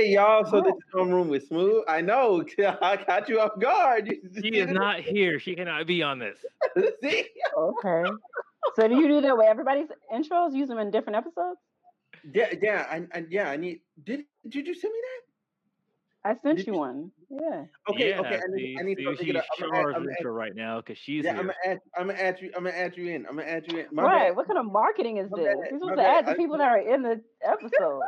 [0.00, 0.78] Hey y'all, so this oh.
[0.78, 1.84] is homeroom with Smooth.
[1.86, 2.42] I know
[2.80, 4.08] I caught you off guard.
[4.42, 5.38] She is not here.
[5.38, 6.38] She cannot be on this.
[7.02, 7.26] See?
[7.54, 8.10] Okay.
[8.76, 10.54] So do you do that with everybody's intros?
[10.54, 11.58] Use them in different episodes?
[12.32, 13.50] Yeah, yeah, I, I, yeah.
[13.50, 13.80] I need.
[14.02, 16.30] Did did you send me that?
[16.30, 17.10] I sent Did you you- one.
[17.28, 17.64] Yeah.
[17.90, 18.36] Okay, yeah, okay.
[18.36, 19.44] I need, see, I need see, to she's figure it.
[19.58, 21.40] I'm gonna add- Char's I'm intro right now because she's Yeah, here.
[21.40, 21.78] I'm gonna add.
[21.98, 22.50] I'm gonna add you.
[22.56, 23.26] I'm gonna add you in.
[23.26, 23.86] I'm gonna add you in.
[23.92, 24.28] My right.
[24.28, 24.36] bad.
[24.36, 25.46] What kind of marketing is My this?
[25.46, 26.16] bad, You're my supposed to bad.
[26.16, 28.00] add the I- people that are in the episode.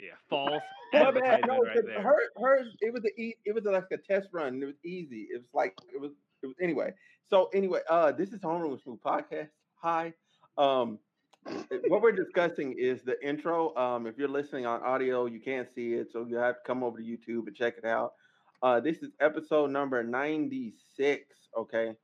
[0.00, 0.62] Yeah, false.
[0.94, 1.44] My bad.
[1.46, 2.76] No, right her, hers.
[2.80, 3.20] It was a.
[3.20, 4.62] e- It was like a test run.
[4.62, 5.28] It was easy.
[5.30, 6.12] It was like it was.
[6.42, 6.92] It was anyway.
[7.24, 9.48] So anyway, uh, this is Homeroom with Smooth podcast.
[9.76, 10.14] Hi.
[10.56, 10.98] Um,
[11.88, 13.74] what we're discussing is the intro.
[13.76, 16.82] Um, if you're listening on audio, you can't see it, so you have to come
[16.82, 18.12] over to YouTube and check it out.
[18.62, 21.48] Uh, this is episode number 96.
[21.56, 21.94] Okay,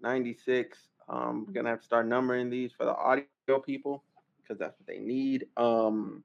[0.00, 0.88] 96.
[1.08, 4.86] Um, we're gonna have to start numbering these for the audio people because that's what
[4.86, 5.46] they need.
[5.56, 6.24] Um,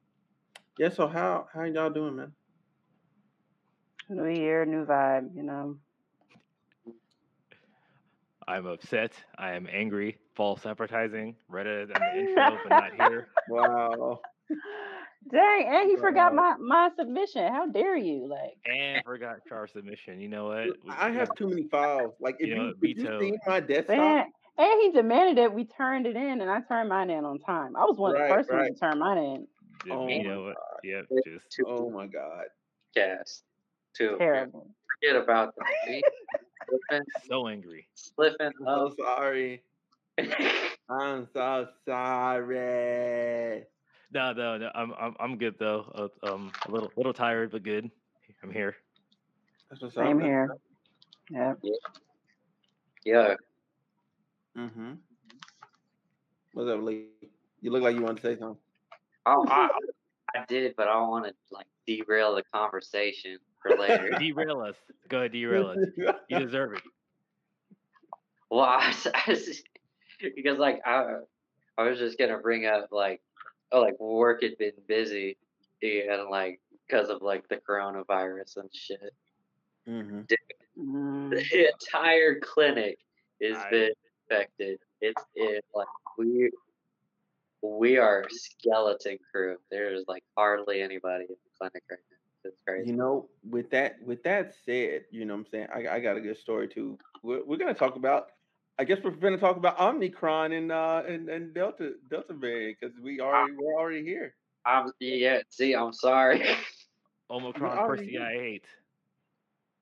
[0.78, 0.90] yeah.
[0.90, 2.34] So how how y'all doing, man?
[4.10, 5.80] New year, new vibe, you know.
[8.48, 9.14] I'm upset.
[9.38, 10.18] I am angry.
[10.36, 11.36] False advertising.
[11.48, 13.30] Read it in the intro, but not here.
[13.48, 14.22] Wow.
[15.30, 17.52] Dang, and he forgot my, my submission.
[17.52, 18.28] How dare you?
[18.28, 20.20] Like And forgot Char submission.
[20.20, 20.72] You know what?
[20.84, 22.16] We- I have too many files.
[22.20, 24.26] Like if You you, know, if you see my desktop, man,
[24.58, 25.54] and he demanded it.
[25.54, 27.76] We turned it in and I turned mine in on time.
[27.76, 28.52] I was one of Right, the first right.
[28.52, 29.48] ones to turn mine in.
[29.86, 30.58] Yeah, Oh you my know what?
[30.84, 32.46] Yep, just Two oh my god.
[32.96, 33.44] cast.
[33.94, 34.18] Two.
[34.18, 34.68] Terrible.
[35.02, 35.64] Forget about the
[36.68, 37.88] slipping, so angry.
[37.96, 38.90] slipping I'm up.
[38.90, 39.64] so sorry.
[40.90, 43.66] I'm so sorry.
[44.12, 44.70] No, no, no.
[44.74, 45.86] I'm I'm I'm good though.
[46.24, 47.90] Uh, um, a little little tired, but good.
[48.44, 48.76] I'm here.
[49.70, 50.56] That's what's Same here.
[51.30, 51.54] Yeah.
[53.04, 53.36] yeah.
[54.58, 54.94] Mm-hmm.
[56.54, 57.06] What's up, Lee?
[57.62, 58.58] You look like you want to say something.
[59.26, 59.70] I, I,
[60.36, 64.10] I did, but I don't want to like derail the conversation for later.
[64.20, 64.76] Derail us.
[65.10, 65.78] Go ahead, derail us.
[66.30, 66.82] You deserve it.
[68.50, 69.64] well, I, was- I was-
[70.36, 71.18] because like I,
[71.78, 73.22] I was just gonna bring up like,
[73.72, 75.38] oh, like work had been busy,
[75.82, 79.14] and like because of like the coronavirus and shit.
[79.88, 80.22] mm-hmm.
[80.80, 81.30] Mm.
[81.32, 82.98] the entire clinic
[83.42, 83.92] has I- been
[84.30, 84.80] infected.
[85.02, 85.88] It's it like
[86.18, 86.52] we
[87.62, 89.58] we are skeleton crew.
[89.70, 92.18] There's like hardly anybody in the clinic right now.
[92.44, 92.90] It's crazy.
[92.90, 95.68] You know, with that with that said, you know what I'm saying?
[95.74, 96.98] I, I got a good story too.
[97.24, 98.30] We're, we're gonna talk about
[98.80, 102.98] I guess we're gonna talk about Omicron and uh and, and Delta Delta variant because
[103.00, 104.34] we already we're already here.
[104.66, 105.42] I'm yeah.
[105.50, 106.44] See, I'm sorry.
[107.30, 108.66] Omicron already Percy I hate.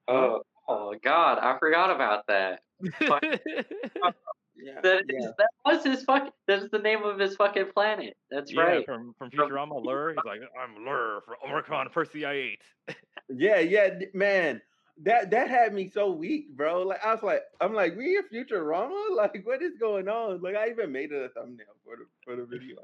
[0.07, 2.61] oh, oh God, I forgot about that.
[4.61, 4.81] Yeah.
[4.81, 5.19] That, yeah.
[5.19, 6.31] is, that was his fucking.
[6.47, 8.15] That's the name of his fucking planet.
[8.29, 8.85] That's yeah, right.
[8.85, 10.09] from from From- Futurama, Lrrr.
[10.11, 12.53] He's like, I'm Lrrr for Omicron Persei
[12.89, 12.95] 8.
[13.31, 14.59] Yeah, yeah, man.
[15.03, 16.81] That that had me so weak, bro.
[16.83, 19.15] Like I was like, I'm like, we in Futurama?
[19.15, 20.41] Like, what is going on?
[20.41, 22.77] Like, I even made it a thumbnail for the for the video.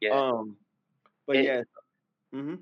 [0.00, 0.10] Yeah.
[0.10, 0.56] Um,
[1.26, 1.62] but It- yeah.
[2.34, 2.56] Mm-hmm.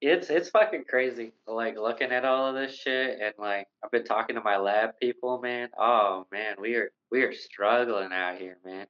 [0.00, 1.32] It's it's fucking crazy.
[1.46, 4.90] Like looking at all of this shit, and like I've been talking to my lab
[5.00, 5.68] people, man.
[5.78, 8.86] Oh man, we are we are struggling out here, man.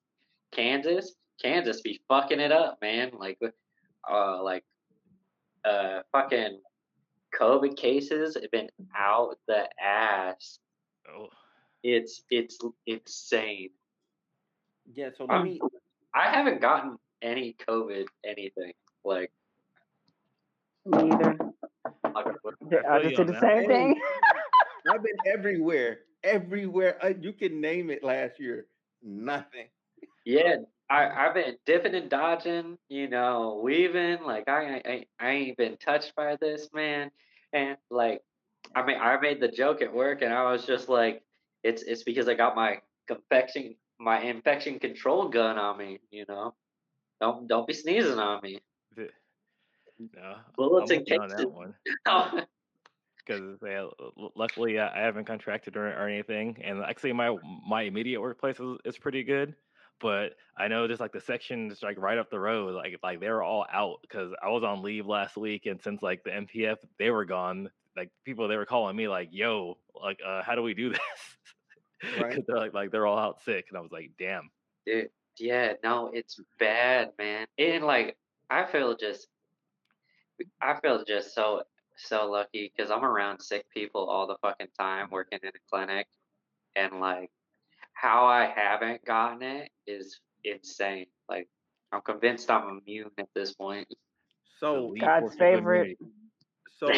[0.52, 3.10] Kansas, Kansas be fucking it up, man.
[3.18, 3.38] Like,
[4.10, 4.64] uh, like,
[5.64, 6.60] uh, fucking
[7.38, 10.58] COVID cases have been out the ass.
[11.08, 11.28] Oh,
[11.82, 13.70] It's it's insane.
[14.92, 15.10] Yeah.
[15.16, 15.60] So let Um, me.
[16.14, 18.72] I haven't gotten any COVID anything.
[19.04, 19.30] Like,
[20.88, 21.38] Me either.
[22.14, 22.26] like,
[22.88, 23.40] I just did on the that.
[23.42, 24.00] same thing.
[24.90, 26.98] I've been everywhere, everywhere.
[27.04, 28.02] Uh, you can name it.
[28.02, 28.66] Last year,
[29.02, 29.66] nothing.
[30.24, 30.56] Yeah,
[30.90, 34.22] I I've been dipping and dodging, you know, weaving.
[34.24, 37.10] Like I I I ain't been touched by this man,
[37.52, 38.22] and like
[38.74, 41.22] I mean I made the joke at work, and I was just like,
[41.62, 42.78] it's it's because I got my
[43.10, 46.54] infection my infection control gun on me, you know.
[47.20, 48.60] Don't don't be sneezing on me.
[49.98, 50.36] No.
[50.56, 51.74] Bullets I'm and with you on that one.
[53.26, 53.86] because yeah,
[54.34, 57.36] luckily I I haven't contracted or, or anything, and actually my
[57.66, 59.54] my immediate workplace is, is pretty good.
[60.00, 63.42] But I know just like the sections like right up the road, like like they're
[63.42, 67.10] all out because I was on leave last week, and since like the MPF they
[67.10, 70.74] were gone, like people they were calling me like, "Yo, like uh, how do we
[70.74, 71.00] do this?"
[72.20, 72.44] Right.
[72.46, 74.50] they're like like they're all out sick, and I was like, "Damn."
[74.86, 77.46] Dude, yeah, no, it's bad, man.
[77.58, 78.16] And like,
[78.50, 79.26] I feel just,
[80.60, 81.62] I feel just so
[81.96, 86.06] so lucky because I'm around sick people all the fucking time, working in a clinic,
[86.76, 87.30] and like,
[87.94, 91.06] how I haven't gotten it is insane.
[91.28, 91.48] Like,
[91.92, 93.88] I'm convinced I'm immune at this point.
[94.60, 95.98] So God's favorite.
[96.78, 96.92] so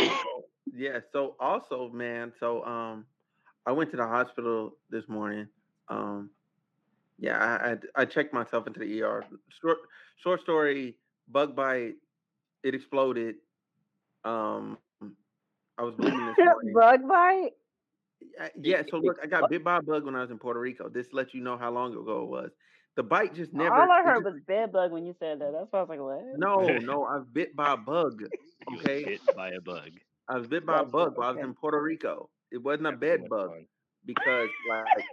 [0.75, 3.05] yeah so also man so um
[3.67, 5.47] i went to the hospital this morning
[5.89, 6.31] um
[7.19, 9.25] yeah i i, I checked myself into the er
[9.61, 9.79] short
[10.23, 10.97] short story
[11.29, 11.95] bug bite
[12.63, 13.37] it exploded
[14.25, 14.77] um
[15.79, 17.51] i was bleeding this morning Bug bite?
[18.41, 20.61] Uh, yeah so look i got bit by a bug when i was in puerto
[20.61, 22.51] rico this lets you know how long ago it was
[22.97, 25.53] the bite just never All I heard just- was bed bug when you said that.
[25.53, 26.39] That's why I was like, what?
[26.39, 28.23] no no i was bit by a bug
[28.71, 29.91] You okay Bit by a bug.
[30.29, 32.93] i was bit by a bug while i was in puerto rico it wasn't a
[32.93, 33.51] bed bug
[34.05, 35.05] because like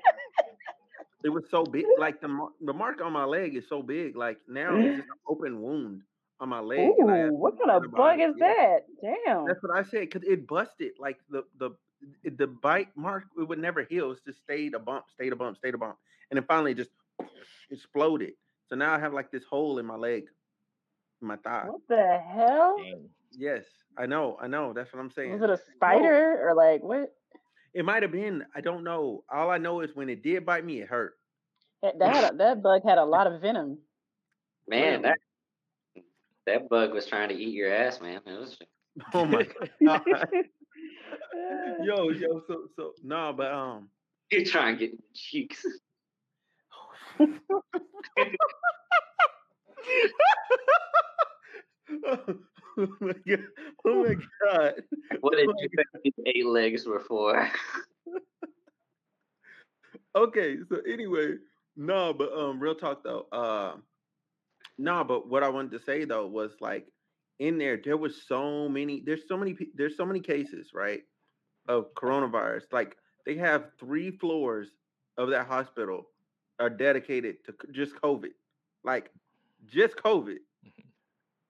[1.23, 4.37] it was so big like the the mark on my leg is so big like
[4.47, 6.01] now it's just an open wound
[6.39, 8.79] on my leg Ooh, what kind of bug is that?
[9.01, 9.45] Damn.
[9.47, 11.71] that's what i said because it busted like the the
[12.37, 15.57] the bite mark it would never heal it's just stayed a bump stayed a bump
[15.57, 15.97] stayed a bump
[16.29, 16.91] and then finally just
[17.71, 18.33] exploded
[18.69, 20.25] so now i have like this hole in my leg
[21.21, 22.75] in my thigh What the hell?
[22.77, 23.09] Damn.
[23.31, 23.63] yes
[23.97, 27.13] i know i know that's what i'm saying Was it a spider or like what?
[27.73, 30.63] it might have been i don't know all i know is when it did bite
[30.65, 31.17] me it hurt
[31.81, 33.79] That, that, had a, that bug had a lot of venom.
[34.67, 35.17] Man, that
[36.47, 38.21] that bug was trying to eat your ass, man.
[38.25, 38.57] It was
[39.13, 39.47] oh my
[39.85, 40.01] god
[41.83, 43.89] yo, yo, so so no, but um,
[44.31, 45.65] you trying to get in the cheeks.
[47.19, 47.27] oh
[52.99, 53.43] my god,
[53.85, 54.15] oh my
[54.45, 54.73] god.
[55.21, 57.49] What did Oh you my think these eight legs were for?
[60.15, 61.35] Okay, so anyway,
[61.75, 63.75] no, but um, real talk though, uh,
[64.77, 66.87] no, but what I wanted to say though was like
[67.39, 71.03] in there, there was so many, there's so many, there's so many cases, right,
[71.67, 72.63] of coronavirus.
[72.71, 74.69] Like they have three floors
[75.17, 76.07] of that hospital
[76.59, 78.31] are dedicated to just COVID,
[78.83, 79.11] like
[79.65, 80.81] just COVID, mm-hmm.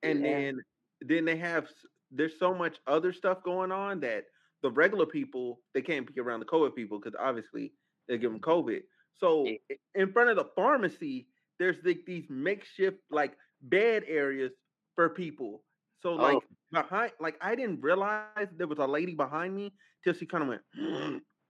[0.03, 0.31] and Yeah.
[0.39, 0.61] then
[1.01, 1.67] then they have
[2.11, 4.25] there's so much other stuff going on that
[4.63, 7.73] the regular people they can't be around the COVID people because obviously
[8.07, 8.67] they give them mm-hmm.
[8.67, 8.81] COVID.
[9.19, 9.47] So
[9.95, 11.27] in front of the pharmacy,
[11.59, 14.53] there's like these makeshift like bed areas
[14.95, 15.63] for people.
[16.01, 16.41] So Oh.
[16.41, 19.49] like behind, like I didn't realize there was a lady behind me
[19.81, 20.47] till she kind of went,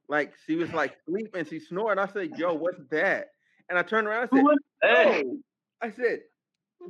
[0.08, 1.98] like she was like sleep and she snored.
[2.00, 3.28] I said, "Yo, what's that?"
[3.70, 4.24] And I turned around.
[4.24, 4.48] I said?
[4.84, 5.38] "Oh,"
[5.82, 6.22] I said,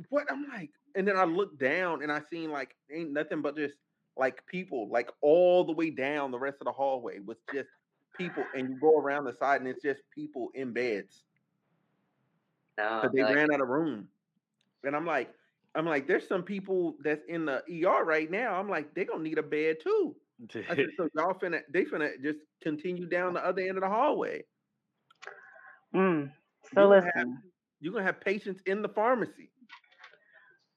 [0.08, 3.56] "What?" I'm like, and then I looked down and I seen like ain't nothing but
[3.56, 3.76] just
[4.16, 7.70] like people, like all the way down the rest of the hallway was just
[8.16, 11.24] people, and you go around the side and it's just people in beds
[12.78, 14.08] No, because they like, ran out of room.
[14.84, 15.34] And I'm like,
[15.74, 18.54] I'm like, there's some people that's in the ER right now.
[18.54, 20.14] I'm like, they're gonna need a bed too.
[20.70, 23.88] I said, so y'all finna, they finna just continue down the other end of the
[23.88, 24.44] hallway.
[25.94, 26.30] Mm.
[26.74, 27.42] So gonna have- listen,
[27.80, 29.50] You're gonna have patients in the pharmacy.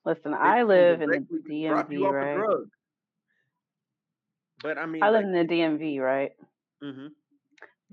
[0.04, 0.32] listen.
[0.32, 2.68] They I live in the directly drop you DMV, right?
[4.64, 6.32] But I mean, I live like, in the DMV, right?
[6.84, 7.10] mhm.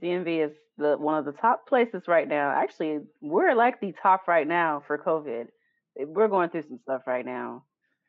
[0.03, 2.51] DMV is the one of the top places right now.
[2.51, 5.47] Actually, we're like the top right now for COVID.
[5.99, 7.65] Eh, We're going through some stuff right now.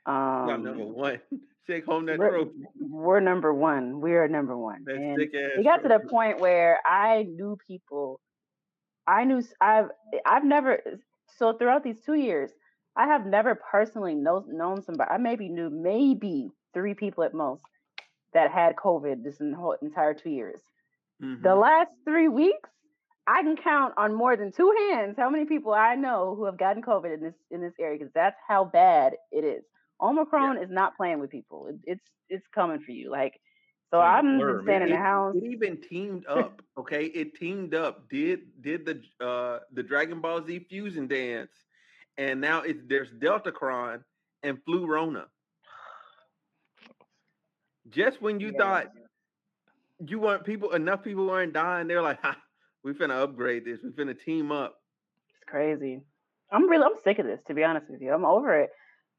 [0.07, 1.19] y'all number Um, one.
[1.67, 2.51] Take home that we're, trophy.
[2.79, 4.01] we're number one.
[4.01, 4.83] We are number one.
[4.85, 8.19] That and it got to the point where I knew people.
[9.05, 9.89] I knew I've
[10.25, 10.79] I've never
[11.37, 12.51] so throughout these two years,
[12.95, 15.11] I have never personally know, known somebody.
[15.11, 17.63] I maybe knew maybe three people at most
[18.33, 20.59] that had COVID this whole entire two years.
[21.41, 21.55] The Mhm.
[21.55, 22.69] last three weeks,
[23.27, 26.57] I can count on more than two hands how many people I know who have
[26.57, 29.63] gotten COVID in this in this area because that's how bad it is.
[30.01, 31.67] Omicron is not playing with people.
[31.67, 33.11] It, it's it's coming for you.
[33.11, 33.39] Like
[33.91, 35.37] so, It's like a I'm blur, staying in the house.
[35.37, 36.61] It even teamed up.
[36.77, 38.09] Okay, it teamed up.
[38.09, 41.51] Did did the uh the Dragon Ball Z fusion dance,
[42.17, 44.03] and now it's there's Delta Deltacron
[44.43, 45.27] and Flurona.
[47.89, 48.53] Just when you Yeah.
[48.53, 48.87] thought
[50.05, 52.37] you want people enough people weren't dying, they're like, ha,
[52.83, 53.79] we finna upgrade this.
[53.83, 54.75] We finna team up.
[55.29, 56.01] It's crazy.
[56.51, 58.13] I'm really I'm sick of this to be honest with you.
[58.13, 58.69] I'm over it.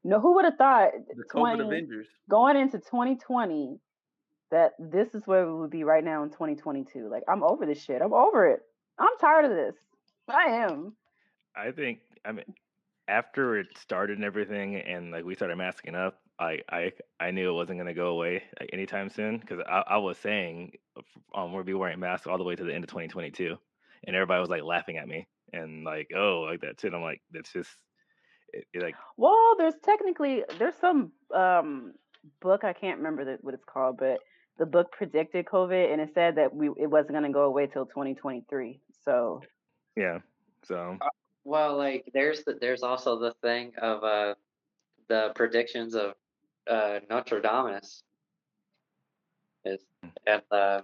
[0.03, 2.07] No, who would have thought The COVID 20 Avengers.
[2.29, 3.77] going into 2020
[4.49, 7.07] that this is where we would be right now in 2022?
[7.09, 8.01] Like I'm over this shit.
[8.01, 8.59] I'm over it.
[8.99, 9.75] I'm tired of this.
[10.27, 10.93] I am.
[11.55, 12.45] I think I mean
[13.07, 17.49] after it started and everything, and like we started masking up, I I I knew
[17.49, 18.43] it wasn't gonna go away
[18.73, 20.73] anytime soon because I, I was saying
[21.35, 23.55] um we'll be wearing masks all the way to the end of 2022,
[24.05, 26.93] and everybody was like laughing at me and like oh like that's it.
[26.93, 27.69] I'm like that's just
[28.53, 31.93] it, it, like Well, there's technically there's some um
[32.41, 34.19] book I can't remember the, what it's called, but
[34.57, 37.67] the book predicted COVID and it said that we it wasn't going to go away
[37.67, 38.79] till 2023.
[39.05, 39.41] So
[39.95, 40.19] yeah.
[40.63, 40.97] So
[41.43, 44.33] well, like there's the, there's also the thing of uh
[45.07, 46.13] the predictions of
[46.69, 47.79] uh Notre Dame
[49.65, 49.79] is
[50.25, 50.81] and uh,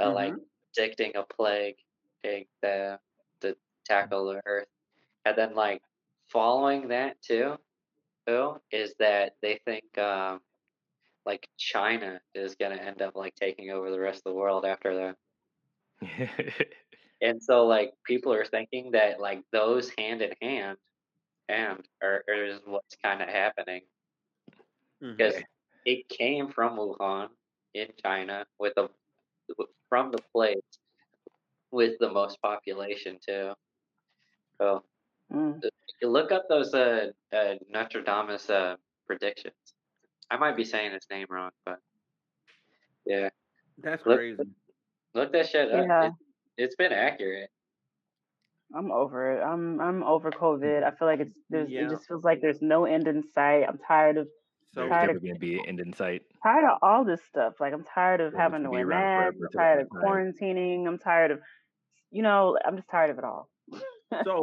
[0.00, 0.34] uh like
[0.74, 1.76] predicting a plague
[2.22, 2.98] the
[3.40, 4.68] to tackle the earth,
[5.24, 5.82] and then like
[6.28, 7.56] following that too,
[8.26, 10.40] too is that they think um
[11.26, 15.14] like China is gonna end up like taking over the rest of the world after
[16.00, 16.46] that.
[17.22, 20.78] And so like people are thinking that like those hand in hand
[21.48, 23.82] and are, are is what's kind of happening
[25.00, 25.34] Because
[25.86, 27.28] it came from Wuhan
[27.74, 28.88] in China with a
[29.88, 30.56] from the place
[31.72, 33.52] with the most population too.
[34.58, 34.84] So
[35.32, 35.62] Mm.
[36.02, 38.74] you look up those uh, uh Notre Dame's uh
[39.06, 39.54] predictions.
[40.28, 41.78] I might be saying his name wrong, but
[43.06, 43.28] yeah,
[43.78, 44.42] That's Look- crazy.
[45.14, 45.86] look that shit up.
[45.86, 46.06] Yeah.
[46.08, 46.12] It,
[46.58, 47.48] it's been accurate.
[48.74, 49.42] I'm over it.
[49.42, 50.82] I'm I'm over COVID.
[50.82, 51.82] I feel like it's there's Yeah.
[51.86, 53.64] it just feels like there's no end in sight.
[53.68, 54.28] I'm tired of
[54.72, 56.22] So There's tired never of- going to be an end in sight.
[56.42, 57.54] tired of all this stuff.
[57.60, 59.36] Like I'm tired of Yeah, having to gonna wear masks.
[59.42, 60.02] I'm tired of time.
[60.02, 60.86] quarantining.
[60.86, 61.40] I'm tired of
[62.12, 63.48] you know, I'm just tired of it all.
[64.24, 64.42] so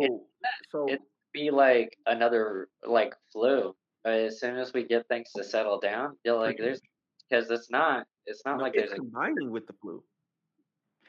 [0.72, 1.02] so it'd
[1.34, 3.76] Be like another like flu.
[4.06, 6.80] As soon as we get things to settle down, you're like there's
[7.30, 10.02] because it's not it's not no, like it's there's a combining with the flu.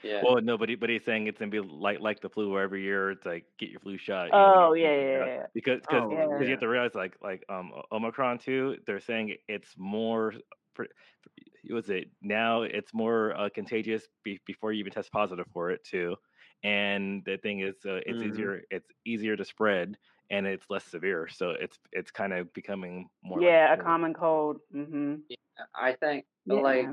[0.02, 0.22] Yeah.
[0.22, 2.50] Well, no, but, he, but he's saying it's going to be like like the flu
[2.52, 4.34] where every year it's like get your flu shot.
[4.34, 5.26] you Oh, get yeah, yeah, shot.
[5.26, 5.46] yeah, yeah.
[5.54, 6.50] Because cause, Oh, 'cause you yeah.
[6.50, 8.76] have to realize like like um Omicron too.
[8.86, 10.34] They're saying it's more.
[10.74, 10.88] pre-
[11.70, 12.62] Was it now?
[12.62, 16.16] It's more uh, contagious be, before you even test positive for it too.
[16.62, 18.28] And the thing is, uh, it's Mhm.
[18.28, 18.62] easier.
[18.70, 19.96] It's easier to spread,
[20.30, 21.28] and it's less severe.
[21.28, 23.40] So it's it's kind of becoming more.
[23.40, 23.84] like yeah, a flu.
[23.84, 24.60] common cold.
[24.72, 25.16] hmm
[25.74, 26.62] I think Yeah.
[26.62, 26.88] like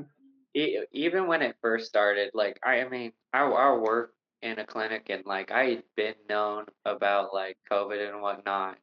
[0.56, 4.66] e- even when it first started, like I, I mean, I, I work in a
[4.66, 8.78] clinic and like I had been known about like COVID and whatnot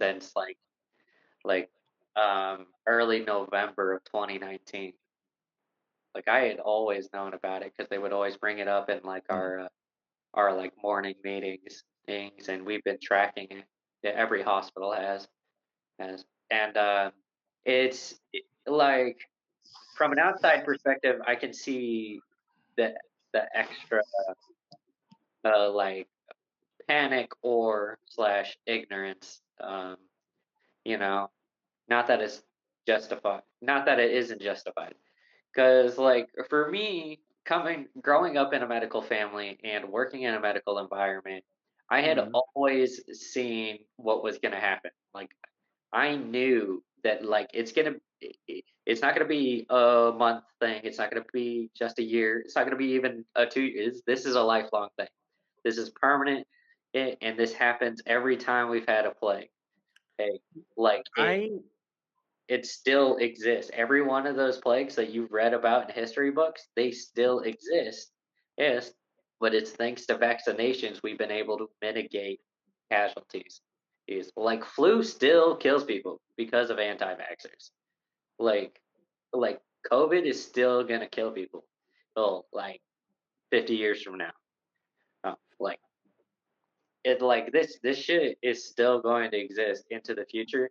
[0.00, 0.58] since like
[1.44, 1.70] like
[2.16, 4.94] um early November of 2019.
[6.14, 9.02] Like I had always known about it because they would always bring it up in
[9.04, 9.68] like our uh,
[10.34, 13.66] our like morning meetings things, and we've been tracking it.
[14.04, 15.28] Yeah, every hospital has
[16.00, 17.12] has, and uh,
[17.64, 19.18] it's it- like
[19.96, 22.24] from an outside perspective, I can see
[22.76, 22.94] the
[23.32, 24.02] the extra
[25.44, 26.08] uh, like
[26.88, 29.42] panic or slash ignorance.
[29.60, 29.96] Um,
[30.84, 31.30] you know,
[31.88, 32.42] not that it's
[32.86, 34.94] justified, not that it isn't justified,
[35.54, 40.40] because like for me, coming growing up in a medical family and working in a
[40.40, 41.44] medical environment,
[41.90, 42.32] I had Mhm.
[42.34, 44.92] always seen what was going to happen.
[45.14, 45.30] Like
[45.92, 47.94] I knew that like it's gonna
[48.86, 50.80] it's not gonna be a month thing.
[50.84, 52.40] It's not gonna be just a year.
[52.40, 54.02] It's not gonna be even a two years.
[54.06, 55.08] This is a lifelong thing.
[55.64, 56.46] This is permanent,
[56.94, 59.50] a- and this happens every time we've had a plague.
[60.20, 60.40] Okay,
[60.76, 61.50] like it, I
[62.48, 63.70] it still exists.
[63.74, 68.12] Every one of those plagues that you've read about in history books, they still exist.
[68.56, 68.92] Yes,
[69.40, 72.40] but it's thanks to vaccinations we've been able to mitigate
[72.90, 73.60] casualties.
[74.08, 77.70] Is like flu still kills people because of anti-vaxxers.
[78.38, 78.80] Like,
[79.32, 79.60] like
[79.90, 81.64] COVID is still gonna kill people.
[82.14, 82.80] Well, like
[83.50, 84.32] fifty years from now.
[85.24, 85.80] Uh, like,
[87.02, 90.70] it like this this shit is still going to exist into the future.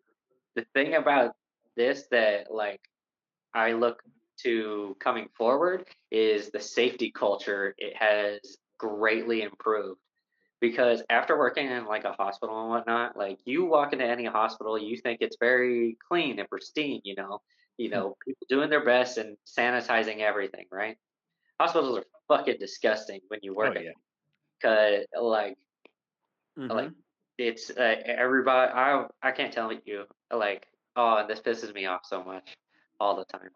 [0.55, 1.35] The thing about
[1.75, 2.81] this that like
[3.53, 4.01] I look
[4.43, 7.75] to coming forward is the safety culture.
[7.77, 9.99] It has greatly improved
[10.62, 14.77] because after working in like a hospital and whatnot, like you walk into any hospital,
[14.77, 17.01] you think it's very clean and pristine.
[17.03, 17.41] You know,
[17.77, 20.97] you know, people doing their best and sanitizing everything, right?
[21.59, 23.81] Hospitals are fucking disgusting when you Oh work yeah.
[23.81, 23.93] in
[24.59, 25.57] because like
[26.69, 26.93] like mhm.
[27.38, 32.01] it's uh, everybody i i can't tell you like oh and this pisses me off
[32.05, 32.55] so much
[33.00, 33.50] all the time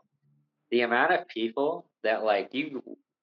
[0.72, 2.82] the amount of people that like you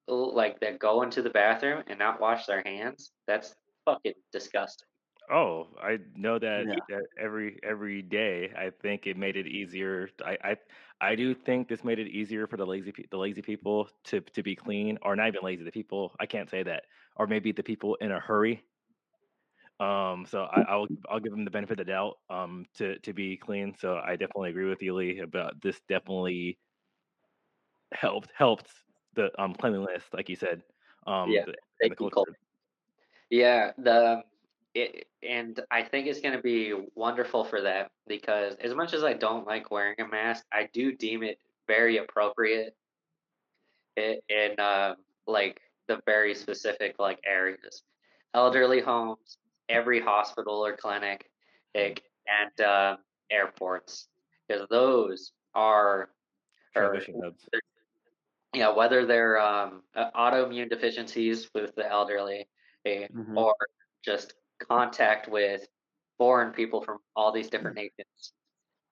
[0.09, 3.55] like that go into the bathroom and not wash their hands that's
[3.87, 4.89] fucking disgusting
[5.29, 6.79] Oh, I know that, Yeah.
[6.89, 8.53] that every every day.
[8.57, 10.09] I think it made it easier.
[10.25, 10.57] I, I
[11.01, 14.43] I do think this made it easier for the lazy the lazy people to to
[14.45, 15.65] be clean, or not even lazy.
[15.65, 16.85] The people I can't say that,
[17.17, 18.65] or maybe the people in a hurry.
[19.79, 22.19] Um, so I, I'll I'll give them the benefit of the doubt.
[22.31, 23.75] Um, to to be clean.
[23.79, 25.81] So I definitely agree with you, Lee, about this.
[25.89, 26.59] Definitely
[27.93, 28.73] helped helped
[29.15, 30.63] the um cleanliness, like you said.
[31.07, 31.55] Um, Yeah, the,
[31.89, 32.37] the culture.
[33.31, 34.23] Yeah the
[34.75, 39.05] it, and i think it's going to be wonderful for them because as much as
[39.05, 42.75] i don't like wearing a mask i do deem it very appropriate.
[43.97, 44.95] In, in uh,
[45.27, 47.83] like the very specific like areas.
[48.35, 51.31] Elderly homes every hospital or clinic
[51.75, 52.97] like, and uh,
[53.31, 54.09] airports
[54.47, 56.11] because those are
[56.75, 56.97] are
[58.55, 62.47] yeah, whether they're um, uh, autoimmune deficiencies with the elderly
[62.87, 63.37] eh, Mhm.
[63.37, 63.55] or
[64.05, 65.69] just contact with
[66.19, 68.33] foreign people from all these different nations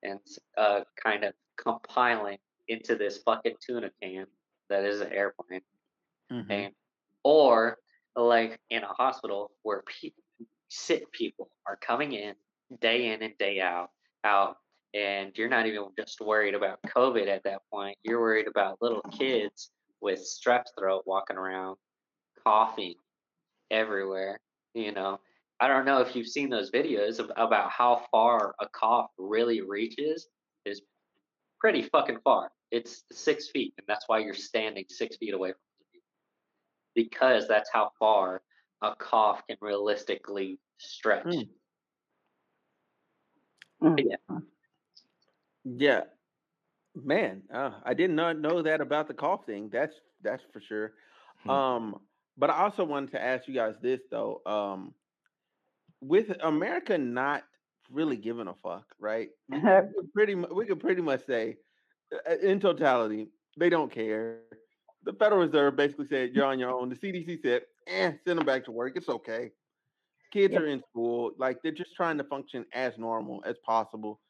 [0.02, 0.20] and
[0.58, 4.26] uh, kind of compiling into this fucking tuna can
[4.68, 5.62] that is an airplane.
[6.30, 6.50] Mhm.
[6.50, 6.74] And,
[7.22, 7.78] or
[8.16, 10.12] like in a hospital where pe-
[10.68, 12.34] sick people are coming in
[12.80, 13.90] day in and day out,
[14.24, 14.58] out,
[14.92, 17.96] and you're not even just worried about COVID at that point.
[18.02, 19.70] You're worried about little kids
[20.00, 21.78] with strep throat walking around,
[22.42, 22.94] coughing
[23.74, 24.40] everywhere.
[24.74, 25.20] You know,
[25.60, 29.60] I don't know if you've seen those videos of, about how far a cough really
[29.60, 30.28] reaches.
[30.64, 30.80] Is
[31.60, 32.50] pretty fucking far.
[32.70, 35.58] It's six feet, and that's why you're standing six feet away from
[35.92, 38.42] the because that's how far
[38.82, 41.26] a cough can realistically stretch.
[41.26, 41.48] Mm.
[43.82, 44.04] Mm.
[44.04, 44.38] Yeah.
[45.64, 46.00] Yeah,
[46.94, 49.70] man, uh, I did not know that about the cough thing.
[49.72, 50.92] That's that's for sure.
[51.42, 51.50] Hmm.
[51.50, 51.96] Um,
[52.36, 54.42] but I also wanted to ask you guys this though.
[54.46, 54.94] Um,
[56.00, 57.44] with America not
[57.90, 59.30] really giving a fuck, right?
[59.48, 59.60] We,
[59.96, 61.58] could pretty we could pretty much say,
[62.28, 64.42] uh, in totality, they don't care.
[65.04, 66.88] The Federal Reserve basically said you're on your own.
[66.88, 68.96] The CDC said, "Eh, send them back to work.
[68.96, 69.52] It's okay."
[70.32, 70.62] Kids Yep.
[70.62, 74.20] are in school, like they're just trying to function as normal as possible.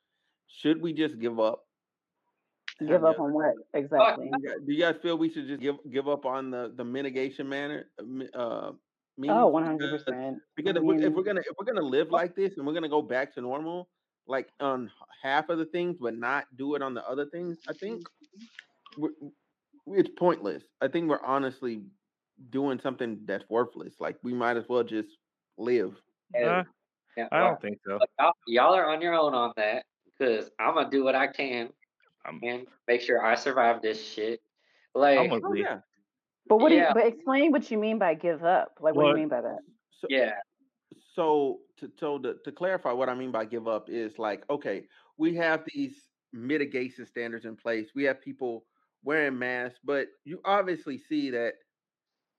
[0.49, 1.64] Should we just give up?
[2.81, 4.29] Give Have up on what exactly?
[4.29, 6.73] do you guys- do you guys feel we should just give give up on the
[6.77, 7.91] the mitigation manner?
[7.99, 8.73] uh, mi- Uh,
[9.17, 9.33] means?
[9.35, 10.39] Oh, one hundred percent.
[10.57, 12.73] Because I if, we're, if we're gonna if we're gonna live like this and we're
[12.75, 13.89] gonna go back to normal,
[14.27, 14.91] like on
[15.23, 18.03] half of the things, but not do it on the other things, I think
[18.99, 19.11] we're,
[19.87, 20.65] it's pointless.
[20.81, 21.83] I think we're honestly
[22.51, 23.95] doing something that's worthless.
[24.01, 25.11] Like we might as well just
[25.59, 25.95] live.
[26.37, 26.65] Uh,
[27.17, 28.01] Yeah, I don't think so.
[28.19, 31.71] y'all, y'all are on your own on that because I'm gonna do what I can
[32.25, 34.41] I'm, and make sure I survive this shit.
[34.95, 35.79] Like, I'm Oh yeah.
[36.49, 36.87] But what do you?
[36.93, 38.79] But explain what you mean by give up.
[38.81, 39.61] Like, what do you mean by that?
[40.01, 40.33] So, yeah,
[41.15, 44.85] so to so to, to clarify what I mean by give up is like okay,
[45.17, 45.97] we have these
[46.33, 47.89] mitigation standards in place.
[47.95, 48.65] We have people
[49.03, 51.55] wearing masks, but you obviously see that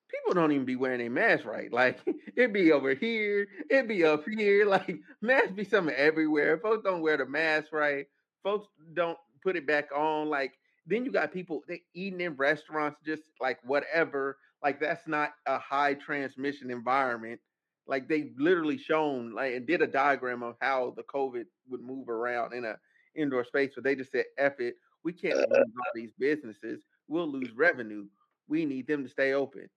[0.10, 1.71] people don't even be wearing a mask right.
[1.71, 2.00] Like
[2.36, 4.65] it be over here, it be up here.
[4.65, 6.60] Like masks be something everywhere.
[6.60, 8.06] Folks don't wear the mask right.
[8.43, 10.27] Folks don't put it back on.
[10.27, 10.53] Like
[10.88, 14.38] then you got people they eating in restaurants just like whatever.
[14.63, 17.39] Like that's not a high transmission environment.
[17.88, 22.10] Like they literally shown like and did a diagram of how the COVID would move
[22.10, 22.75] around in a
[23.15, 26.81] indoor space, but they just said, F it, we can't lose all these businesses.
[27.08, 28.05] We'll lose revenue.
[28.47, 29.69] We need them to stay open.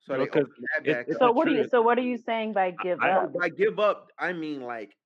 [0.00, 1.20] So Well, they 'cause opened that it- back it's up.
[1.22, 1.68] So what do you?
[1.68, 3.32] So what are you saying by give I- up?
[3.32, 4.96] By give up, I mean like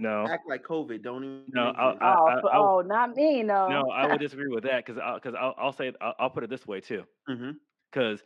[0.00, 3.16] No, act like COVID don't even No, I'll- I- oh, I- so- I- oh, not
[3.16, 3.42] me.
[3.42, 3.68] No.
[3.68, 6.44] no, I would disagree with that because because I'll, I'll say it, I'll, I'll put
[6.44, 7.04] it this way too.
[7.28, 7.50] Mm-hmm.
[7.90, 8.22] Because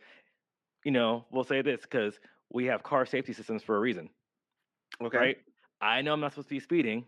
[0.85, 2.19] you know we'll say this because
[2.51, 4.09] we have car safety systems for a reason,
[5.01, 5.17] Okay.
[5.17, 5.37] right?
[5.81, 7.05] I know I'm not supposed to be speeding,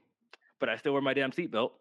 [0.60, 1.71] but I still wear my damn seatbelt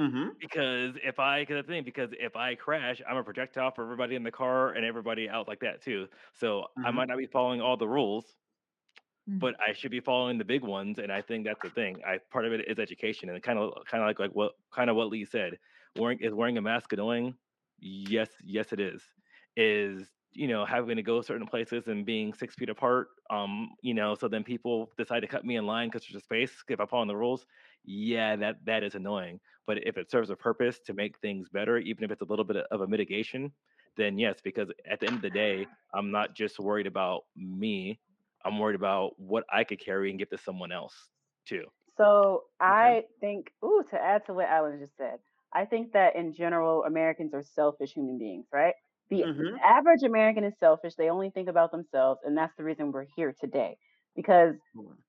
[0.00, 0.30] Mm-hmm.
[0.40, 4.16] because if I because the thing because if I crash, I'm a projectile for everybody
[4.16, 6.08] in the car and everybody out like that too.
[6.32, 6.94] So I Mhm.
[6.94, 8.34] might not be following all the rules,
[9.28, 9.40] Mm.
[9.40, 12.02] but I should be following the big ones, and I think that's the thing.
[12.06, 14.90] I part of it is education, and kind of kind of like like what kind
[14.90, 15.58] of what Lee said.
[15.96, 17.36] Wearing is wearing a mask annoying?
[17.80, 19.02] Yes, yes, it is.
[19.56, 23.08] Is you know having to go certain places and being six feet apart?
[23.30, 26.24] Um, you know, so then people decide to cut me in line because there's a
[26.24, 27.46] space if I follow the rules.
[27.84, 29.40] Yeah, that that is annoying.
[29.66, 32.44] But if it serves a purpose to make things better, even if it's a little
[32.44, 33.52] bit of a mitigation,
[33.96, 38.00] then yes, because at the end of the day, I'm not just worried about me.
[38.44, 40.94] I'm worried about what I could carry and give to someone else
[41.46, 41.64] too.
[41.96, 45.18] So I think, ooh, to add to what Alan just said,
[45.52, 48.74] I think that in general, Americans are selfish human beings, right?
[49.10, 49.60] The Mhm.
[49.62, 50.94] average American is selfish.
[50.96, 53.76] They only think about themselves, and that's the reason we're here today.
[54.16, 54.54] Because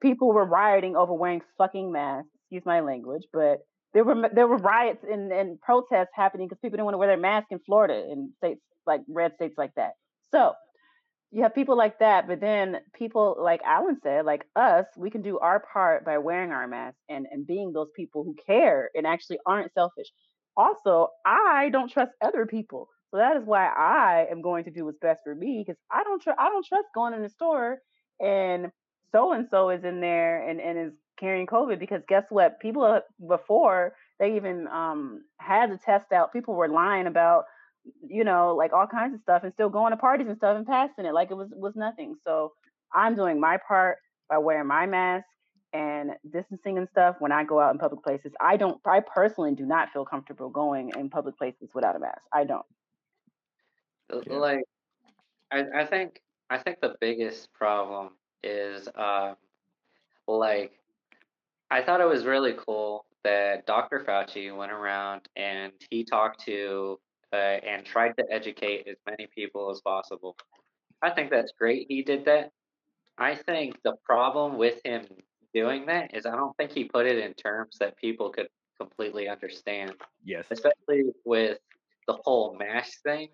[0.01, 2.29] people were rioting over wearing fucking masks.
[2.35, 3.59] Excuse my language, but
[3.93, 7.07] there were there were riots and, and protests happening because people didn't want to wear
[7.07, 9.93] their mask in Florida and states like red states like that.
[10.31, 10.53] So
[11.35, 15.21] you have people like that, but then people like Alan said, like us, we can
[15.21, 19.05] do our part by wearing our mask and and being those people who care and
[19.05, 20.07] actually aren't selfish.
[20.55, 24.85] Also, I don't trust other people, so that is why I am going to do
[24.85, 27.79] what's best for me because I don't trust I don't trust going in the store
[28.21, 28.71] and
[29.11, 32.61] so and so is in there and and is carrying COVID because guess what?
[32.61, 37.43] People uh, before they even um had the test out, people were lying about
[38.07, 40.65] you know, like all kinds of stuff and still going to parties and stuff and
[40.65, 42.15] passing it like it was was nothing.
[42.23, 42.53] So
[42.93, 43.97] I'm doing my part.
[44.29, 45.25] by wearing my mask
[45.73, 48.31] and distancing and stuff when I go out in public places.
[48.39, 52.21] I don't I personally do not feel comfortable going in public places without a mask.
[52.33, 52.65] I don't.
[54.09, 54.37] Yeah.
[54.37, 54.63] Like,
[55.51, 58.11] I, I think I think the biggest problem
[58.43, 59.35] is um,
[60.27, 60.73] like
[61.71, 64.05] I thought it was really cool that Dr.
[64.07, 66.99] Fauci went around and he talked to
[67.33, 70.35] uh, and tried to educate as many people as possible.
[71.01, 72.51] I think that's great he did that.
[73.17, 75.05] I think the problem with him
[75.53, 78.47] doing that is I don't think he put it in terms that people could
[78.79, 80.45] completely understand Yes.
[80.51, 81.59] especially with
[82.07, 83.29] the whole mask thing.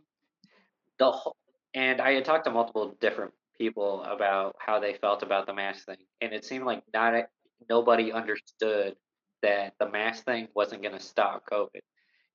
[1.00, 1.36] The whole,
[1.74, 5.86] and I had talked to multiple different people about how they felt about the mask
[5.86, 7.26] thing, and it seemed like not
[7.70, 8.96] nobody understood
[9.42, 11.82] that the mask thing wasn't going to stop COVID.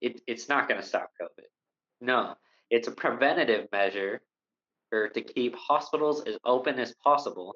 [0.01, 1.45] It, it's not going to stop COVID.
[2.01, 2.35] No,
[2.71, 4.21] it's a preventative measure
[4.93, 7.55] or to keep hospitals as open as possible,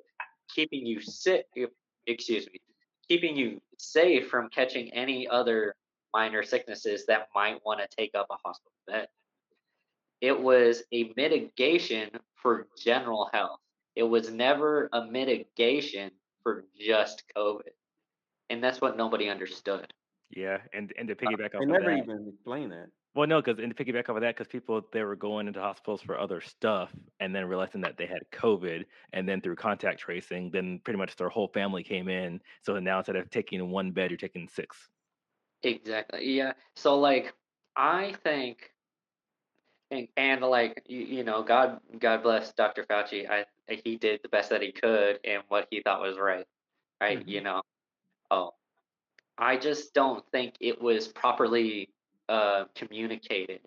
[0.54, 1.46] keeping you sick.
[2.06, 2.60] Excuse me,
[3.08, 5.74] keeping you safe from catching any other
[6.14, 9.08] minor sicknesses that might want to take up a hospital bed.
[10.20, 13.60] It was a mitigation for general health.
[13.96, 16.10] It was never a mitigation
[16.42, 17.72] for just COVID.
[18.48, 19.92] And that's what nobody understood.
[20.30, 21.52] Yeah, and and to piggyback off that.
[21.52, 22.86] They of never that, even explain that.
[23.14, 25.60] well, no, because and to piggyback off of that, because people they were going into
[25.60, 29.98] hospitals for other stuff, and then realizing that they had COVID, and then through contact
[29.98, 32.40] tracing, then pretty much their whole family came in.
[32.62, 34.88] So now instead of taking one bed, you're taking six.
[35.62, 36.30] Exactly.
[36.30, 36.52] Yeah.
[36.76, 37.34] So like
[37.76, 38.70] I think
[39.90, 42.84] and, and like you, you know, God God bless Dr.
[42.84, 43.28] Fauci.
[43.28, 43.44] I
[43.84, 46.46] he did the best that he could and what he thought was right.
[47.00, 47.26] Right?
[47.26, 47.44] You mm-hmm.
[47.44, 47.62] know.
[48.30, 48.50] Oh.
[49.38, 51.90] I just don't think it was properly
[52.28, 53.60] uh communicated.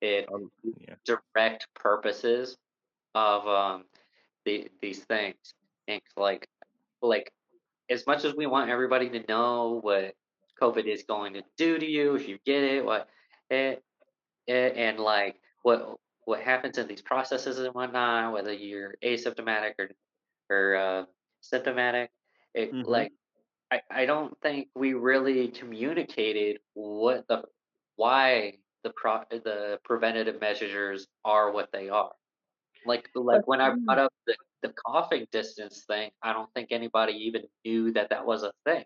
[0.00, 0.96] It Um, yeah.
[1.06, 2.58] direct purposes
[3.14, 3.84] of um
[4.44, 5.54] the, these things.
[5.88, 6.48] And like
[7.02, 7.32] like
[7.90, 10.14] as much as we want everybody to know what
[10.60, 13.08] COVID is going to do to you if you get it, what
[13.50, 13.84] it,
[14.46, 19.90] it and like what what happens in these processes and whatnot, whether you're asymptomatic or
[20.50, 21.04] or uh,
[21.40, 22.10] symptomatic,
[22.54, 22.86] it Mhm.
[22.86, 23.12] like
[23.70, 27.42] I, I don't think we really communicated what the
[27.96, 32.12] why the pro the preventative measures are what they are.
[32.86, 33.84] Like like when I mm.
[33.84, 38.26] brought up the, the coughing distance thing, I don't think anybody even knew that that
[38.26, 38.84] was a thing.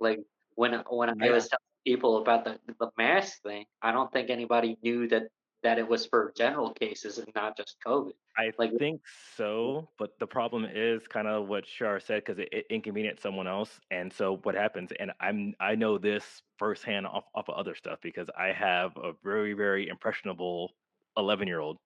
[0.00, 0.20] Like
[0.54, 4.30] when I- when I was telling people about the the mask thing, I don't think
[4.30, 5.24] anybody knew that
[5.62, 8.12] that it was for general cases and not just COVID.
[8.36, 9.36] I Like think mm.
[9.36, 13.46] so, but the problem is kind of what Shar said because it, it inconvenienced someone
[13.46, 14.90] else, and so what happens?
[14.98, 16.24] And I'm I know this
[16.58, 20.72] firsthand off off of other stuff because I have a very very impressionable
[21.16, 21.78] 11 year old,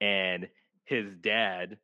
[0.00, 0.48] and
[0.84, 1.78] his dad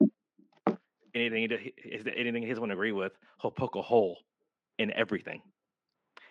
[1.14, 4.18] anything he d- his, anything he doesn't want to agree with, he'll poke a hole
[4.78, 5.42] in everything.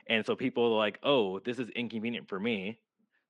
[0.07, 2.79] And so people are like, oh, this is inconvenient for me.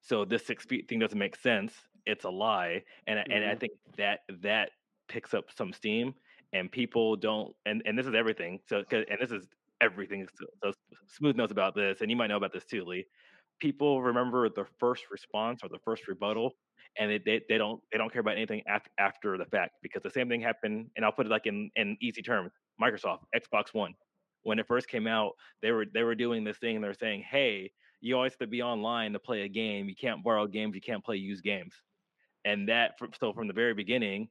[0.01, 1.73] So this six feet thing doesn't make sense.
[2.05, 2.83] It's a lie.
[3.07, 3.55] And I- and I Mhm.
[3.55, 4.71] think that that
[5.07, 6.15] picks up some steam
[6.53, 8.61] and people don't and, and this is everything.
[8.67, 9.47] So and this is
[9.81, 10.27] everything.
[10.35, 10.73] So, so
[11.07, 13.05] smooth knows about this, and you might know about this too, Lee.
[13.59, 16.53] People remember the first response or the first rebuttal,
[16.97, 20.01] and they, they, they don't they don't care about anything after after the fact because
[20.01, 20.89] the same thing happened.
[20.95, 23.93] And I'll put it like in in easy terms: Microsoft Xbox One,
[24.43, 26.75] when it first came out, they were they were doing this thing.
[26.75, 29.89] And they're saying, "Hey, you always have to be online to play a game.
[29.89, 30.75] You can't borrow games.
[30.75, 31.83] You can't play used games."
[32.45, 34.29] And that so from the very beginning,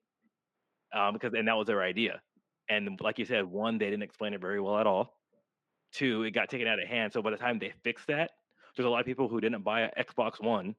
[0.93, 2.23] um, because and that was their idea.
[2.69, 5.21] And like you said, one, they didn't explain it very well at all.
[5.93, 7.13] Two, it got taken out of hand.
[7.13, 8.33] So by the time they fixed that,
[8.77, 10.77] there's a lot of people who didn't buy an Xbox One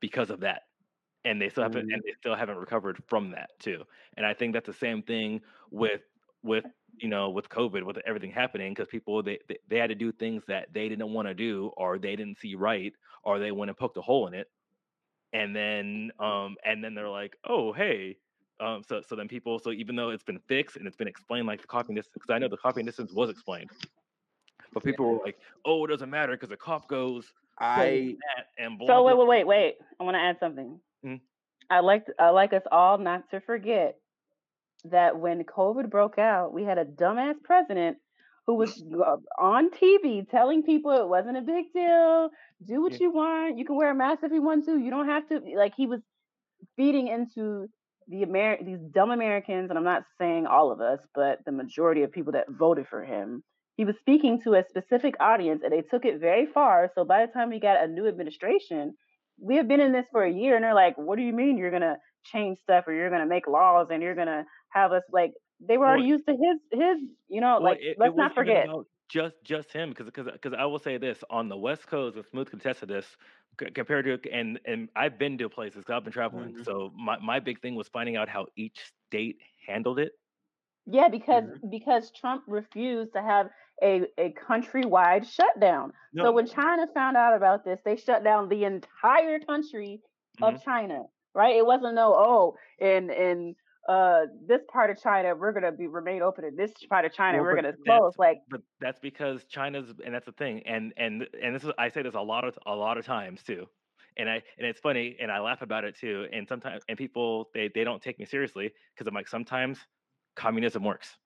[0.00, 0.64] because of that,
[1.24, 1.92] and they still haven't Mhm.
[1.92, 3.84] and they still haven't recovered from that too.
[4.16, 6.02] And I think that's the same thing with
[6.42, 6.66] with
[7.00, 10.12] you know with COVID, with everything happening, because people they, they they had to do
[10.12, 13.70] things that they didn't want to do, or they didn't see right, or they went
[13.70, 14.50] and poked a hole in it,
[15.32, 18.16] and then um and then they're like, oh hey.
[18.60, 21.46] Um, so, so then people, so even though it's been fixed and it's been explained
[21.46, 23.70] like the coughing distance, because I know the coughing distance was explained,
[24.72, 28.16] but people were like, "Oh, it doesn't matter because the cop goes I
[28.58, 29.76] and blah." So wait, wait, wait, wait.
[30.00, 30.80] I want to add something.
[31.06, 31.20] Mm.
[31.70, 33.96] I like I like us all not to forget
[34.84, 37.98] that when COVID broke out, we had a dumbass president
[38.46, 38.82] who was
[39.38, 42.30] on TV telling people it wasn't a big deal.
[42.66, 42.98] Do what Yeah.
[43.00, 43.58] you want.
[43.58, 44.78] You can wear a mask if you want to.
[44.78, 45.40] You don't have to.
[45.56, 46.00] Like he was
[46.76, 47.66] feeding into
[48.08, 52.02] the Amer- these dumb Americans, and I'm not saying all of us, but the majority
[52.02, 53.42] of people that voted for him.
[53.76, 56.90] He was speaking to a specific audience, and they took it very far.
[56.94, 58.94] So by the time we got a new administration,
[59.40, 61.58] we have been in this for a year, and they're like, "What do you mean
[61.58, 65.32] you're gonna change stuff, or you're gonna make laws, and you're gonna have us like?"
[65.60, 66.98] they were already Well, used to his his.
[67.28, 68.70] You know, Well, like it, let's it not forget.
[69.08, 72.24] just just him because because because I will say this on the West Coast, and
[72.26, 73.16] Smooth contested this
[73.60, 76.52] c- compared to and and I've been to places 'cause I've been traveling.
[76.52, 76.64] Mhm.
[76.64, 80.12] So my my big thing was finding out how each state handled it.
[80.86, 81.56] Yeah, because Mm-hmm.
[81.70, 83.50] because Trump refused to have
[83.82, 85.92] a, a countrywide shutdown.
[86.16, 90.02] So when China found out about this, they shut down the entire country
[90.38, 90.58] Mhm.
[90.58, 91.04] of China.
[91.38, 91.54] Right?
[91.54, 93.54] It wasn't no oh in in
[93.88, 97.38] uh this part of China we're gonna be remain open in this part of China
[97.38, 98.18] Well, we're gonna close.
[98.18, 101.90] Like but that's because China's and that's the thing and and and this is I
[101.90, 103.66] say this a lot of a lot of times too.
[104.16, 106.26] And I and it's funny and I laugh about it too.
[106.32, 109.78] And sometimes and people they they don't take me seriously because I'm like sometimes
[110.34, 111.16] communism works.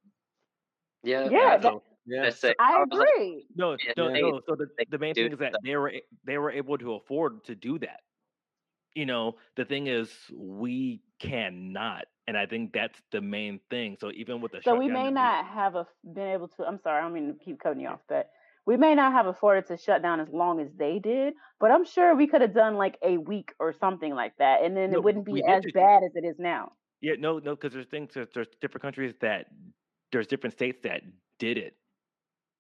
[1.03, 2.25] Yeah, Yeah, that's that- Yeah.
[2.27, 2.55] I say.
[2.59, 3.47] I I was like, agree.
[3.57, 4.41] No, no, they- no.
[4.47, 5.93] So the, the main thing is that they were
[6.25, 8.01] they were able to afford to do that.
[8.95, 13.97] You know, the thing is we cannot, and I think that's the main thing.
[13.99, 16.65] So even with the So we may not have a, been able to.
[16.65, 18.29] I'm sorry, I don't mean to keep cutting you off, but
[18.67, 21.35] we may not have afforded to shut down as long as they did.
[21.59, 24.77] But I'm sure we could have done like a week or something like that, and
[24.77, 26.73] then No, it wouldn't be as just- bad as it is now.
[27.01, 29.47] Yeah, no, no, because there's things there's, there's different countries that
[30.13, 31.03] there's different states that
[31.39, 31.77] did it.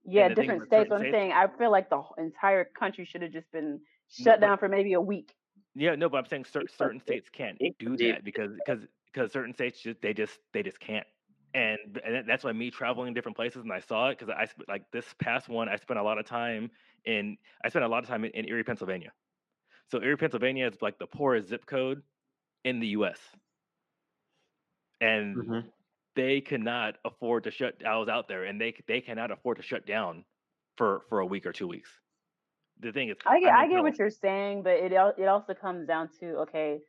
[0.04, 0.90] Yeah, different states.
[0.90, 4.68] I'm saying I feel like the entire country should have just been shut down for
[4.68, 5.32] maybe a week.
[5.74, 9.54] Yeah, no, but I'm saying cer- certain states can't do that because because because certain
[9.54, 11.06] states just they just they just can't.
[11.54, 14.46] And and that's why me traveling in different places and I saw it because I
[14.48, 16.70] sp- like this past one I spent a lot of time
[17.04, 19.12] in I spent a lot of time in, in Erie, Pennsylvania.
[19.90, 22.04] So Erie, Pennsylvania is like the poorest zip code
[22.64, 23.20] in the U.S.
[25.00, 25.72] And Mhm.
[26.16, 27.84] they cannot afford to shut.
[27.86, 30.26] I was out there, and they they cannot afford to shut down
[30.76, 32.01] for for a week or two weeks.
[32.80, 35.54] The thing is, I get, I'm I get what you're saying, but it it also
[35.54, 36.80] comes down to okay,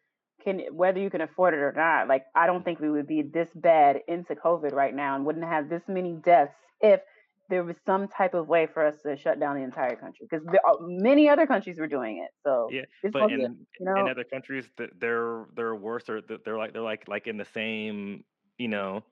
[0.44, 2.08] can whether you can afford it or not.
[2.08, 5.46] Like I don't think we would be this bad into COVID right now and wouldn't
[5.46, 7.02] have this many deaths if
[7.50, 10.46] there was some type of way for us to shut down the entire country because
[10.46, 12.32] there are uh, many other countries were doing it.
[12.44, 16.22] So Yeah, it's but in you know in other countries, th- they're they're worse, or
[16.22, 18.24] th- they're like they're like like in the same,
[18.58, 19.04] you know,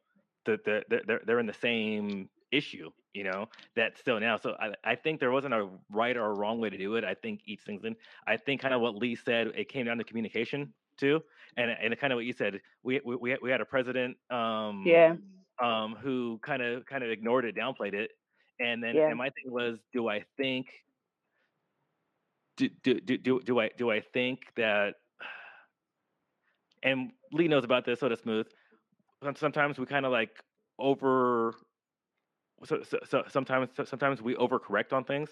[0.46, 4.38] the they're they're- they're in the same issue, you know, that still now.
[4.38, 7.04] So I I think there wasn't a right or a wrong way to do it.
[7.04, 7.95] I think each thing's in.
[8.28, 11.21] I think kind of what Lee said, it came down to communication too,
[11.58, 12.62] and and kind of what you said.
[12.84, 15.15] We we we had- a president, um, yeah.
[15.62, 18.12] um, who kind of kind of ignored it, downplayed it,
[18.60, 19.08] and then Yeah.
[19.10, 20.67] and my thing was, do I think
[22.58, 24.95] do do do do, do I do I think that
[26.84, 28.47] and Lee knows about this, so does Smooth.
[29.36, 30.32] Sometimes we kind of like
[30.80, 31.56] over
[32.63, 35.30] so, so, so sometimes sometimes we overcorrect on things,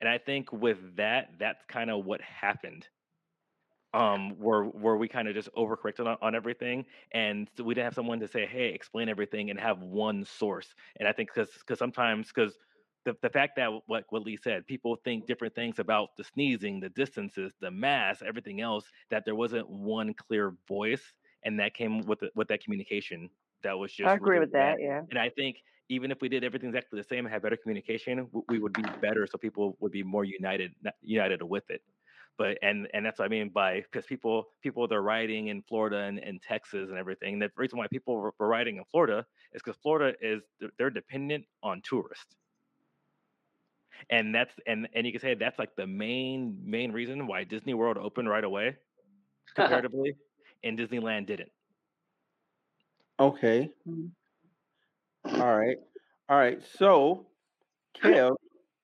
[0.00, 2.88] and I think with that, that's kind of what happened.
[3.92, 7.86] Um, where where we kind of just overcorrected on, on everything, and so we didn't
[7.86, 10.72] have someone to say, "Hey, explain everything," and have one source.
[11.00, 12.56] And I think because because sometimes because
[13.04, 16.78] the, the fact that what what Lee said, people think different things about the sneezing,
[16.78, 18.84] the distances, the mass, everything else.
[19.10, 23.28] That there wasn't one clear voice, and that came with the, with that communication.
[23.62, 24.76] That was just I agree really with that.
[24.80, 25.02] Yeah.
[25.10, 25.56] And I think
[25.88, 28.82] even if we did everything exactly the same and had better communication, we would be
[29.02, 29.26] better.
[29.26, 31.82] So people would be more united, united with it.
[32.38, 35.98] But and and that's what I mean by because people people they're riding in Florida
[35.98, 37.38] and, and Texas and everything.
[37.38, 40.42] The reason why people were, were riding in Florida is because Florida is
[40.78, 42.36] they're dependent on tourists.
[44.08, 47.74] And that's and and you can say that's like the main main reason why Disney
[47.74, 48.76] World opened right away
[49.54, 50.16] comparatively,
[50.64, 51.50] and Disneyland didn't.
[53.20, 53.70] Okay.
[53.86, 54.10] Mhm.
[55.26, 55.76] All right.
[56.28, 56.62] All right.
[56.78, 57.26] So,
[58.02, 58.34] Kev,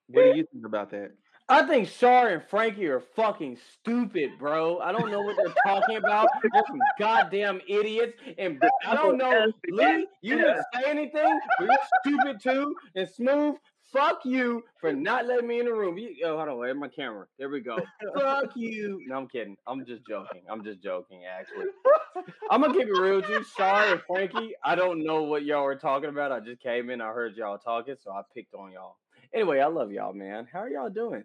[0.09, 1.13] what do you think about that?
[1.49, 4.81] I think Shar and Frankie are fucking stupid, bro.
[4.81, 6.29] I don't know what they're talking about.
[6.53, 8.15] They're some goddamn idiots.
[8.37, 12.75] And I don't know, Lee, you didn't say anything, but you're stupid too.
[12.97, 13.55] And Smooth,
[13.93, 15.99] fuck you for not letting me in the room.
[15.99, 17.27] You, oh, hold on, where's my camera?
[17.39, 17.79] There we go.
[18.19, 19.01] fuck you.
[19.07, 19.57] No, I'm kidding.
[19.67, 20.43] I'm just joking.
[20.51, 21.67] I'm just joking, actually.
[22.51, 24.55] I'm gonna keep it real with you, and Frankie.
[24.65, 26.33] I don't know what y'all were talking about.
[26.33, 28.97] I just came in, I heard y'all talking, so I picked on y'all.
[29.35, 30.47] Anyway, I love y'all, man.
[30.51, 31.25] How are y'all doing?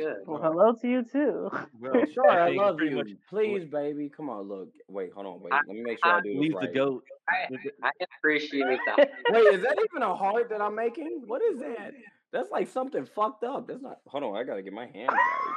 [0.00, 0.16] Good.
[0.26, 1.50] Well, hello to you too.
[1.80, 2.96] Well, Sure, I think love you.
[2.96, 4.08] much- Please, baby.
[4.14, 4.68] Come on, look.
[4.88, 5.40] Wait, hold on.
[5.40, 5.52] Wait.
[5.52, 7.04] Let me make sure I, I do this Leave the goat.
[7.28, 9.10] I, the- the- I appreciate that.
[9.30, 11.22] Wait, is that even a heart that I'm making?
[11.26, 11.92] What is that?
[12.32, 13.66] That's like something fucked up.
[13.68, 13.98] That's not.
[14.06, 15.54] Hold on, I gotta get my hand right.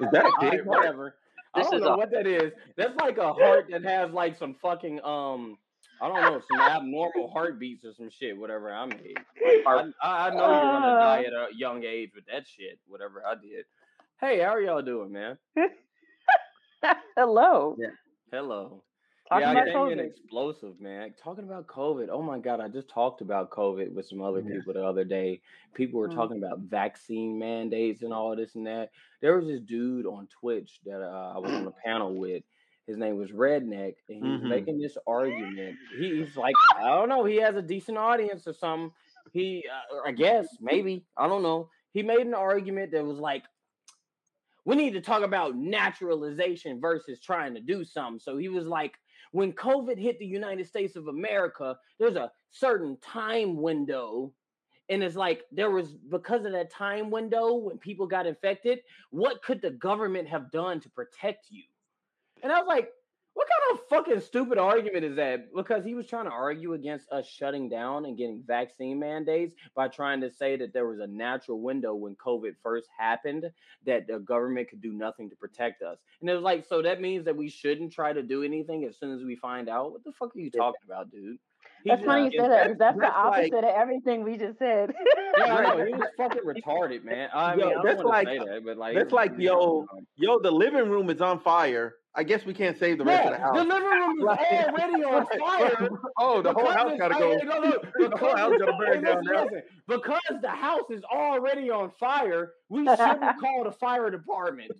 [0.00, 0.66] is that a All big right, heart?
[0.66, 1.14] whatever.
[1.54, 2.52] I don't is know a- what that is.
[2.76, 5.56] That's like a heart that has like some fucking um.
[6.02, 8.36] I don't know some abnormal heartbeats or some shit.
[8.36, 9.16] Whatever I made.
[9.66, 12.78] I, I I know you're gonna die at a young age with that shit.
[12.86, 13.64] Whatever I did.
[14.20, 15.38] Hey, how are y'all doing, man?
[17.16, 17.78] hello.
[17.78, 17.90] Yeah.
[18.30, 18.84] Hello.
[19.28, 20.06] Talking yeah, about I came in COVID.
[20.06, 21.14] explosive, man.
[21.22, 22.08] Talking about COVID.
[22.10, 24.54] Oh my god, I just talked about COVID with some other Yeah.
[24.54, 25.42] people the other day.
[25.74, 26.14] People were Mhm.
[26.14, 28.90] talking about vaccine mandates and all this and that.
[29.20, 32.44] There was this dude on Twitch that uh, I was on a panel with.
[32.86, 34.44] His name was Redneck, and he was Mhm.
[34.44, 35.76] making this argument.
[35.98, 38.92] He's like, I don't know, he has a decent audience or something.
[39.32, 41.68] He, uh, I guess, maybe, I don't know.
[41.92, 43.42] He made an argument that was like,
[44.66, 48.18] we need to talk about naturalization versus trying to do something.
[48.18, 48.94] So he was like,
[49.30, 54.32] when COVID hit the United States of America, there's a certain time window.
[54.88, 59.42] And it's like there was because of that time window when people got infected, what
[59.42, 61.62] could the government have done to protect you?
[62.42, 62.90] And I was like,
[63.36, 65.52] what kind of fucking stupid argument is that?
[65.54, 69.88] Because he was trying to argue against us shutting down and getting vaccine mandates by
[69.88, 73.44] trying to say that there was a natural window when COVID first happened
[73.84, 75.98] that the government could do nothing to protect us.
[76.22, 78.96] And it was like, so that means that we shouldn't try to do anything as
[78.96, 79.92] soon as we find out.
[79.92, 81.36] What the fuck are you talking about, dude?
[81.84, 82.66] He That's funny you gets- said that.
[82.68, 84.94] 'cause That's, that's the opposite like- of everything we just said.
[85.38, 85.84] Yeah, I know.
[85.84, 87.28] He was fucking retarded, man.
[87.34, 90.38] I Yo, mean, I don't that's like- say that, but like, that's like, yo, Yo,
[90.38, 91.96] the living room is on fire.
[92.18, 93.56] I guess we can't save the rest of the house.
[93.56, 95.88] the living room is Like- already on fire.
[96.18, 97.36] oh, the whole house gotta go.
[97.38, 99.44] hey, no, no, The whole house gotta burn down listen, now.
[99.44, 99.62] listen.
[99.86, 104.70] Because the house is already on fire, we shouldn't call the fire department.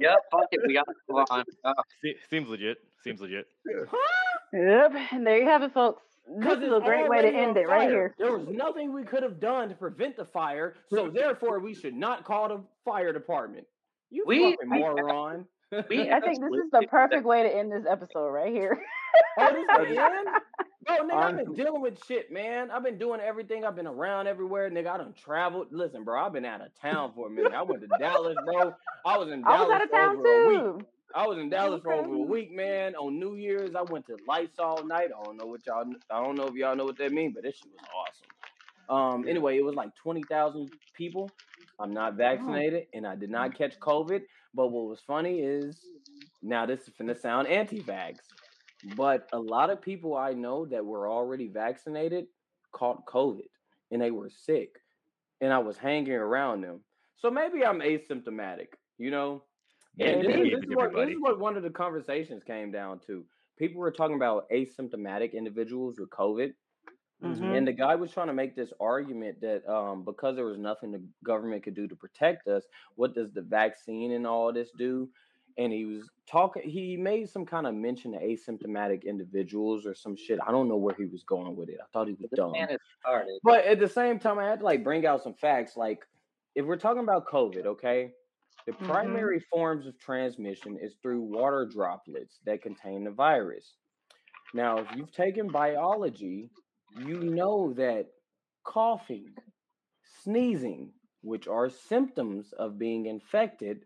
[0.00, 1.44] Yep, fuck it, we got to move on.
[1.64, 2.78] Uh, Se- seems legit.
[3.02, 3.46] Seems legit.
[4.52, 4.92] yep.
[5.12, 6.02] And there you have it, folks.
[6.38, 8.14] This is a great way to end it right here.
[8.18, 11.94] There was nothing we could have done to prevent the fire, so therefore we should
[11.94, 13.64] not call the fire department.
[14.10, 15.46] You We- fucking moron.
[15.72, 18.78] We I think this is the perfect way to end this episode right here.
[19.38, 20.28] Oh, this is the end?
[20.86, 22.70] Bro, nigga, I've been dealing with shit, man.
[22.70, 23.64] I've been doing everything.
[23.64, 24.88] I've been around everywhere, nigga.
[24.88, 25.68] I done traveled.
[25.70, 27.52] Listen, bro, I've been out of town for a minute.
[27.54, 28.74] I went to Dallas, bro.
[29.06, 30.58] I was in I Dallas was out of for town over a week.
[30.58, 30.86] too.
[31.14, 32.94] I was in Dallas for over a week, man.
[32.96, 35.08] On New Year's, I went to Lights all night.
[35.18, 35.84] I don't know what y'all.
[36.10, 37.86] I don't know if y'all know what that means, but this shit was
[38.90, 39.14] awesome.
[39.20, 39.28] Um.
[39.28, 41.30] Anyway, it was like twenty thousand people.
[41.80, 44.22] I'm not vaccinated, and I did not catch COVID.
[44.56, 45.76] But what was funny is
[46.42, 48.16] now this is going to sound anti-vax,
[48.96, 52.26] but a lot of people I know that were already vaccinated
[52.72, 53.50] caught COVID,
[53.90, 54.76] and they were sick,
[55.42, 56.80] and I was hanging around them.
[57.16, 59.42] So maybe I'm asymptomatic, you know.
[59.96, 63.00] Yeah, And this, this is what, this is what one of the conversations came down
[63.06, 63.24] to.
[63.58, 66.52] People were talking about asymptomatic individuals with COVID.
[67.22, 67.56] Mhm.
[67.56, 70.92] And the guy was trying to make this argument that um, because there was nothing
[70.92, 75.10] the government could do to protect us, what does the vaccine and all this do?
[75.58, 80.14] And he was talking, he made some kind of mention to asymptomatic individuals or some
[80.14, 80.38] shit.
[80.46, 81.78] I don't know where he was going with it.
[81.82, 82.52] I thought he was this dumb.
[82.52, 83.38] man is retarded.
[83.42, 85.76] But at the same time, I had to like bring out some facts.
[85.76, 86.04] Like,
[86.54, 88.12] if we're talking about COVID, okay,
[88.66, 88.86] the Mhm.
[88.86, 93.76] primary forms of transmission is through water droplets that contain the virus.
[94.54, 96.50] Now, if you've taken biology,
[96.98, 98.06] you know that
[98.64, 99.30] coughing,
[100.22, 103.84] sneezing, which are symptoms of being infected,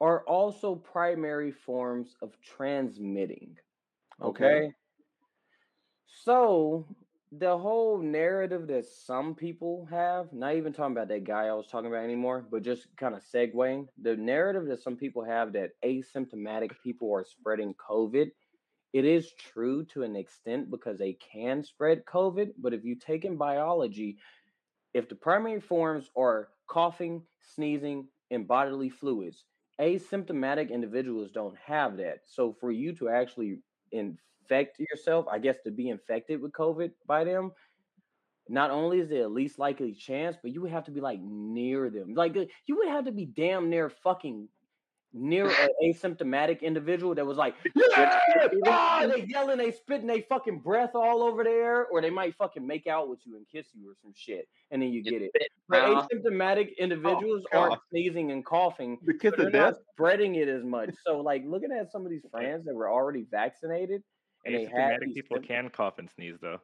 [0.00, 3.56] are also primary forms of transmitting.
[4.22, 4.44] Okay.
[4.44, 4.72] Okay.
[6.06, 6.86] So
[7.32, 11.66] the whole narrative that some people have, not even talking about that guy I was
[11.66, 15.72] talking about anymore, but just kind of segueing, the narrative that some people have that
[15.84, 18.30] asymptomatic people are spreading COVID,
[18.98, 22.54] it is true to an extent because they can spread COVID.
[22.58, 24.18] But if you take in biology,
[24.92, 27.22] if the primary forms are coughing,
[27.54, 29.44] sneezing, and bodily fluids,
[29.80, 32.22] asymptomatic individuals don't have that.
[32.26, 33.60] So for you to actually
[33.92, 37.52] infect yourself, I guess to be infected with COVID by them,
[38.48, 41.20] not only is it a least likely chance, but you would have to be like
[41.22, 42.14] near them.
[42.14, 44.48] Like uh, you would have to be damn near fucking
[45.14, 48.18] near an asymptomatic individual that was like, yeah,
[48.66, 52.66] ah, they yelling, they spitting, they fucking breath all over there, or they might fucking
[52.66, 55.30] make out with you and kiss you or some shit, and then you get it.
[55.68, 59.82] But asymptomatic individuals aren't sneezing and coughing, The kiss they're of not death.
[59.92, 60.90] spreading it as much.
[61.06, 64.02] So, like looking at some of these friends that were already vaccinated,
[64.44, 66.60] and they had Asymptomatic people symptoms- can cough and sneeze though.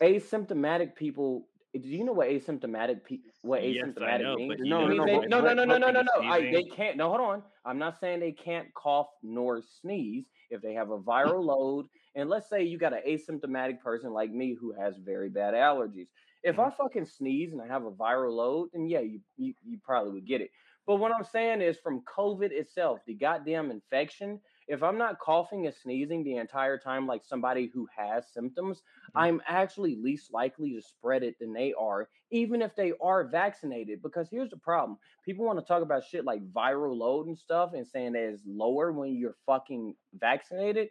[0.00, 1.48] asymptomatic people.
[1.78, 4.60] Do you know what asymptomatic pe- what Yes, asymptomatic know, means?
[4.64, 6.28] No, no, no, no, no, no, no, no, no, no.
[6.28, 6.96] I, they can't.
[6.96, 7.42] No, hold on.
[7.64, 11.86] I'm not saying they can't cough nor sneeze if they have a viral load.
[12.14, 16.08] And let's say you got an asymptomatic person like me who has very bad allergies.
[16.42, 19.78] If I fucking sneeze and I have a viral load, then yeah, you, you you
[19.84, 20.50] probably would get it.
[20.86, 25.66] But what I'm saying is from COVID itself, the goddamn infection, if I'm not coughing
[25.66, 29.20] and sneezing the entire time, like somebody who has symptoms, mm.
[29.20, 34.02] I'm actually least likely to spread it than they are, even if they are vaccinated.
[34.02, 37.72] Because here's the problem people want to talk about shit like viral load and stuff
[37.74, 40.88] and saying that it's lower when you're fucking vaccinated.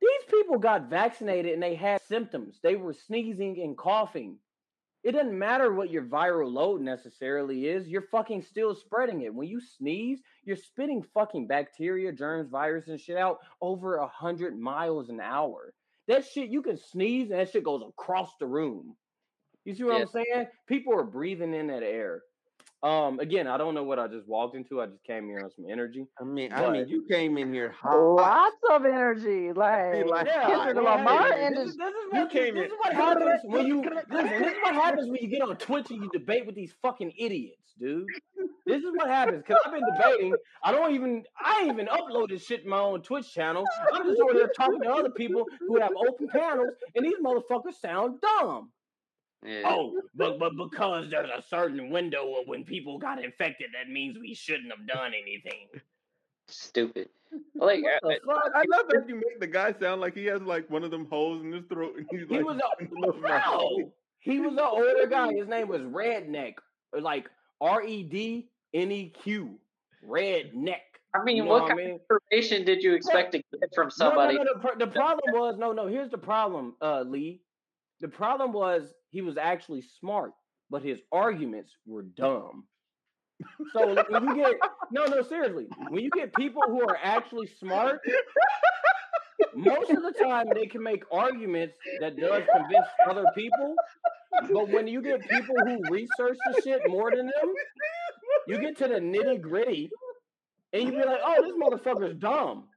[0.00, 2.60] These people got vaccinated and they had symptoms.
[2.62, 4.36] They were sneezing and coughing.
[5.08, 7.88] It doesn't matter what your viral load necessarily is.
[7.88, 9.32] You're fucking still spreading it.
[9.32, 14.58] When you sneeze, you're spitting fucking bacteria, germs, virus, and shit out over a hundred
[14.58, 15.72] miles an hour.
[16.08, 18.98] That shit, you can sneeze and that shit goes across the room.
[19.64, 20.02] You see what Yeah.
[20.02, 20.46] I'm saying?
[20.66, 22.22] People are breathing in that air.
[22.82, 24.80] Um, again, I don't know what I just walked into.
[24.80, 26.06] I just came here on some energy.
[26.20, 27.96] I mean, I mean, you came in here hot.
[27.96, 32.20] Lots of energy, like like, Yeah, Kendrick well, Lamar hey, this, is, this is you
[32.20, 34.04] what came this in- is what happens when you listen.
[34.10, 37.12] This is what happens when you get on Twitch and you debate with these fucking
[37.18, 38.06] idiots, dude.
[38.64, 40.34] This is what happens because I've been debating.
[40.62, 43.64] I don't even I even upload this shit to my own Twitch channel.
[43.92, 47.74] I'm just over there talking to other people who have open panels, and these motherfuckers
[47.80, 48.70] sound dumb.
[49.44, 49.62] Yeah.
[49.66, 54.18] Oh, but but because there's a certain window of when people got infected, that means
[54.18, 55.68] we shouldn't have done anything.
[56.48, 57.08] Stupid.
[57.54, 58.52] Like, uh, What the fuck?
[58.54, 61.04] I love that you make the guy sound like he has like one of them
[61.10, 63.92] holes in his throat, and he's He like, was a "Look, my face." no.
[64.20, 65.34] He was an older guy.
[65.34, 66.54] His name was Redneck,
[66.98, 67.28] like
[67.60, 69.58] R E D N E Q,
[70.02, 70.78] Redneck.
[71.14, 71.94] I mean, You know what what I kind mean?
[71.96, 72.00] of
[72.32, 74.36] information did you expect to get from somebody?
[74.36, 75.86] No, no, the, pro- the problem was no, no.
[75.86, 77.42] Here's the problem, uh, Lee.
[78.00, 80.32] The problem was he was actually smart,
[80.70, 82.64] but his arguments were dumb.
[83.72, 84.54] So when you get
[84.92, 88.00] no, no, seriously, when you get people who are actually smart,
[89.54, 93.74] most of the time they can make arguments that does convince other people.
[94.52, 97.54] But when you get people who research the shit more than them,
[98.46, 99.90] you get to the nitty gritty,
[100.72, 102.68] and you be like, "Oh, this motherfucker's dumb."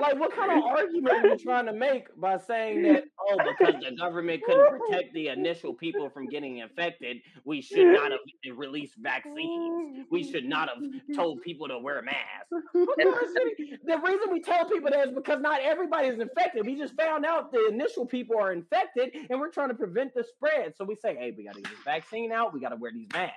[0.00, 3.82] Like, what kind of argument are you trying to make by saying that, oh, because
[3.82, 8.20] the government couldn't protect the initial people from getting infected, we should not have
[8.56, 10.06] released vaccines.
[10.10, 10.78] We should not have
[11.16, 12.66] told people to wear masks.
[12.72, 16.18] What kind of shit- The reason we tell people that is because not everybody is
[16.20, 16.66] infected.
[16.66, 20.24] We just found out the initial people are infected and we're trying to prevent the
[20.24, 20.74] spread.
[20.76, 22.52] So we say, hey, we got to get this vaccine out.
[22.54, 23.34] We got to wear these masks.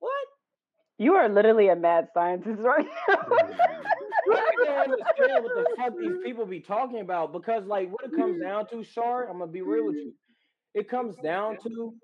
[0.00, 0.12] What?
[0.98, 3.16] You are literally a mad scientist right now.
[4.30, 8.16] I don't understand what the fuck these people be talking about because, like, what it
[8.16, 8.42] comes mm-hmm.
[8.42, 10.08] down to, Shar, I'm gonna be real with you.
[10.10, 10.80] Mm-hmm.
[10.80, 11.94] It comes down to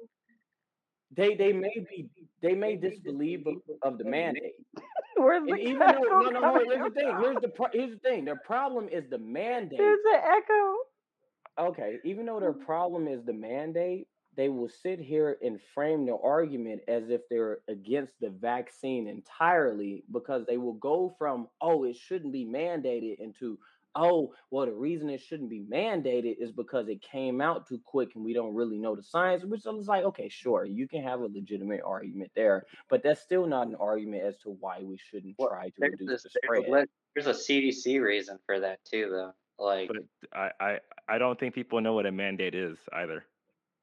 [1.17, 2.09] they they may be
[2.43, 4.55] they may disbelieve of, of the mandate,
[5.17, 7.99] Where's the even though no no no here's the thing here's the pro- here's the
[7.99, 9.79] thing their problem is the mandate.
[9.79, 11.69] There's an echo.
[11.71, 12.65] Okay, even though their mm-hmm.
[12.65, 17.59] problem is the mandate, they will sit here and frame their argument as if they're
[17.69, 23.59] against the vaccine entirely because they will go from, oh, it shouldn't be mandated into,
[23.95, 28.11] oh, well, the reason it shouldn't be mandated is because it came out too quick
[28.15, 31.21] and we don't really know the science, which is like, okay, sure, you can have
[31.21, 35.35] a legitimate argument there, but that's still not an argument as to why we shouldn't
[35.39, 36.85] Well, try to reduce this, the there's, spread.
[36.85, 39.33] a, there's a CDC reason for that too, though.
[39.57, 39.99] Like, But
[40.37, 40.79] I, I,
[41.09, 43.25] I don't think people know what a mandate is either.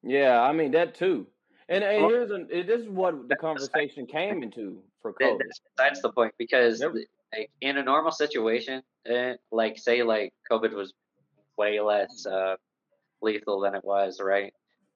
[0.03, 1.27] Yeah, I mean that too.
[1.69, 5.39] And, and here's a, this is what the conversation came into for COVID.
[5.39, 6.93] that's besides the point because, Yep.
[7.33, 10.93] like, in a normal situation, eh, like, say, like, COVID was
[11.57, 12.55] way less uh,
[13.21, 14.53] lethal than it was, right?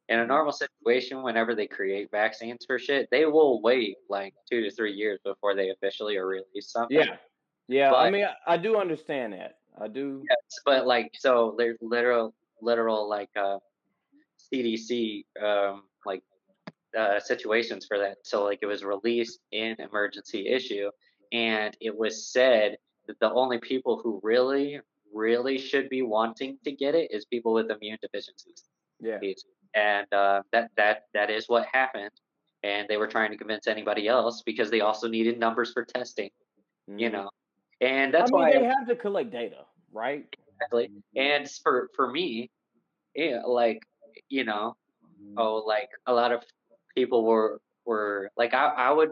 [0.10, 0.24] In Mm-hmm.
[0.24, 4.70] a normal situation, whenever they create vaccines for shit, they will wait like two to
[4.72, 6.98] three years before they officially or release something.
[6.98, 7.18] Yeah,
[7.68, 7.94] yeah.
[7.94, 9.60] I mean, I, I do understand that.
[9.80, 10.24] I do.
[10.30, 13.58] Yes, but like so there's literal literal like uh
[14.54, 16.24] CDC um like
[16.98, 18.18] uh situations for that.
[18.24, 20.90] So like it was released in emergency issue
[21.32, 22.78] and it was said
[23.08, 24.80] that the only people who really
[25.14, 28.64] really should be wanting to get it is people with immune deficiencies.
[29.00, 29.20] Yeah.
[29.74, 32.12] And uh that that that is what happened
[32.64, 36.30] and they were trying to convince anybody else because they also needed numbers for testing,
[36.98, 37.14] you Mhm.
[37.14, 37.30] know.
[37.82, 40.26] And that's I mean, why they have to collect data, right?
[40.54, 40.90] exactly.
[41.16, 42.50] And for for me,
[43.16, 43.82] yeah, like
[44.30, 44.76] you know,
[45.38, 46.44] oh, like a lot of
[46.96, 49.12] people were were like I I would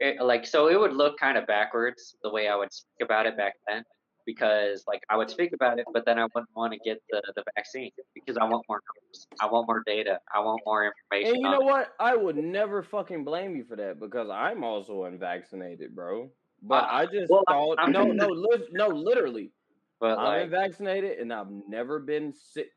[0.00, 3.26] it, like so it would look kind of backwards the way I would speak about
[3.26, 3.84] it back then
[4.26, 7.22] because like I would speak about it, but then I wouldn't want to get the
[7.34, 11.34] the vaccine because I want more numbers, I want more data, I want more information.
[11.36, 11.64] And you know it.
[11.64, 11.92] what?
[11.98, 16.30] I would never fucking blame you for that because I'm also unvaccinated, bro.
[16.62, 19.50] But Uh, I just well, thought I'm- no, no, lis- no, literally.
[19.98, 22.70] But I'm like, unvaccinated and I've never been sick.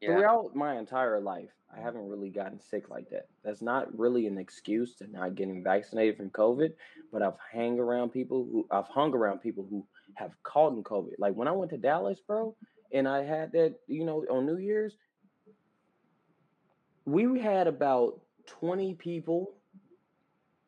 [0.00, 0.08] Yeah.
[0.08, 1.84] throughout my entire life, I mm-hmm.
[1.84, 3.28] haven't really gotten sick like that.
[3.44, 6.72] That's not really an excuse to not getting vaccinated from COVID,
[7.12, 11.14] but I've hang around people who I've hung around people who have caught in COVID.
[11.18, 12.54] Like when I went to Dallas, bro,
[12.92, 14.96] and I had that, you know, on New Year's,
[17.04, 19.54] we had about 20 people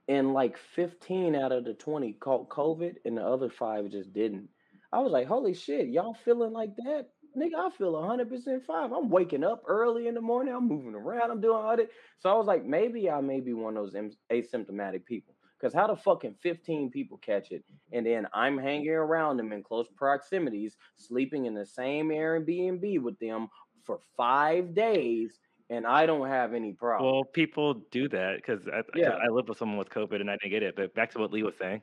[0.09, 4.49] and like 15 out of the 20 caught COVID and the other five just didn't.
[4.93, 7.09] I was like, holy shit, y'all feeling like that?
[7.39, 8.93] Nigga, I feel 100% fine.
[8.93, 10.55] I'm waking up early in the morning.
[10.55, 11.30] I'm moving around.
[11.30, 11.89] I'm doing all that.
[12.18, 13.95] So I was like, maybe I may be one of those
[14.30, 15.34] asymptomatic people.
[15.59, 17.64] Because how the fucking 15 people catch it?
[17.93, 23.18] And then I'm hanging around them in close proximities, sleeping in the same Airbnb with
[23.18, 23.49] them
[23.84, 27.11] for five days, and I don't have any problem.
[27.11, 29.14] Well, people do that because I, Yeah.
[29.14, 30.76] I lived with someone with COVID and I didn't get it.
[30.76, 31.82] But back to what Lee was saying.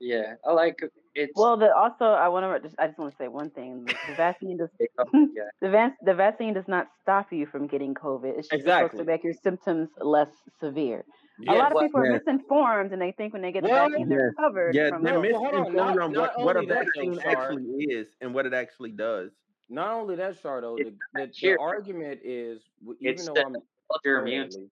[0.00, 0.80] Yeah, I like
[1.14, 1.30] it.
[1.36, 3.94] Well, the, also I want to just I just want to say one thing: the,
[4.08, 8.36] the vaccine does yeah, the, vac- the vaccine does not stop you from getting COVID.
[8.38, 10.28] It's just supposed to make your symptoms less
[10.60, 11.04] severe.
[11.48, 12.20] A lot of Well, people are yes.
[12.26, 15.18] misinformed and they think when they get the Well, vaccine they're covered Yeah, from they're
[15.20, 17.30] Well, well, hold on, misinformed not- on not what, what a only that, vaccine Shar.
[17.44, 19.30] actually is and what it actually does.
[19.68, 23.52] Not only that, Shardo, It's the, the, the argument is even It's though the- I'm
[23.52, 23.64] build
[24.04, 24.70] your Go ahead, immune.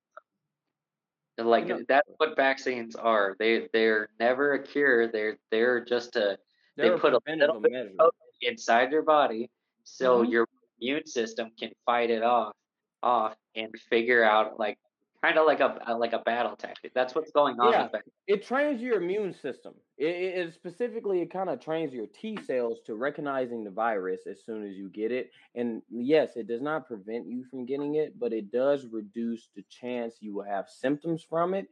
[1.38, 3.34] Like that's what vaccines are.
[3.38, 5.08] They they're never a cure.
[5.10, 6.38] They're they're just a
[6.76, 8.10] they They're put a little bit of
[8.42, 9.50] inside your body
[9.84, 10.30] so Mhm.
[10.30, 10.48] your
[10.80, 12.54] immune system can fight it off
[13.02, 14.78] off and figure out like
[15.22, 16.92] kind of like a a- like a battle tactic.
[16.94, 17.88] That's what's going on Yeah.
[18.26, 19.74] It trains your immune system.
[19.98, 24.26] It, it, it specifically it kind of trains your T cells to recognizing the virus
[24.26, 25.30] as soon as you get it.
[25.54, 29.62] And yes, it does not prevent you from getting it, but it does reduce the
[29.68, 31.66] chance you will have symptoms from it.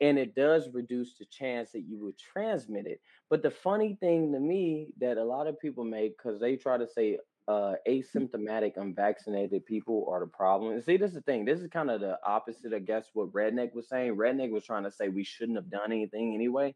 [0.00, 3.00] And it does reduce the chance that you will transmit it.
[3.30, 6.78] But the funny thing to me that a lot of people make because they try
[6.78, 10.72] to say uh, asymptomatic, unvaccinated people are the problem.
[10.72, 11.44] And see, this is the thing.
[11.44, 14.16] This is kind of the opposite, I guess, what Redneck was saying.
[14.16, 16.74] Redneck was trying to say we shouldn't have done anything anyway.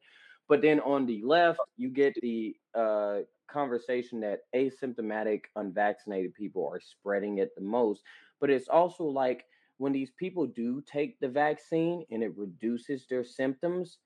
[0.49, 3.19] But then on the left, you get the uh,
[3.51, 8.03] conversation that asymptomatic, unvaccinated people are spreading it the most.
[8.41, 9.45] But it's also like
[9.79, 13.99] when these people do take the vaccine and it reduces their symptoms,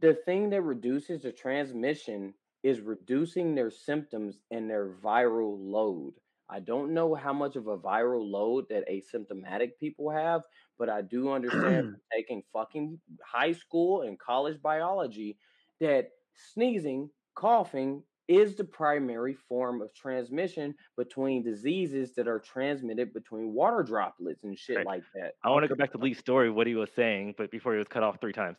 [0.00, 6.14] the thing that reduces the transmission is reducing their symptoms and their viral load.
[6.48, 10.42] I don't know how much of a viral load that asymptomatic people have,
[10.78, 11.82] but I do understand
[12.12, 15.38] taking fucking high school and college biology
[15.80, 23.52] that sneezing, coughing is the primary form of transmission between diseases that are transmitted between
[23.52, 24.84] water droplets and shit Right.
[24.84, 25.34] like that.
[25.44, 27.78] I want to go back to Lee's story, what he was saying, but before he
[27.78, 28.58] was cut off three times.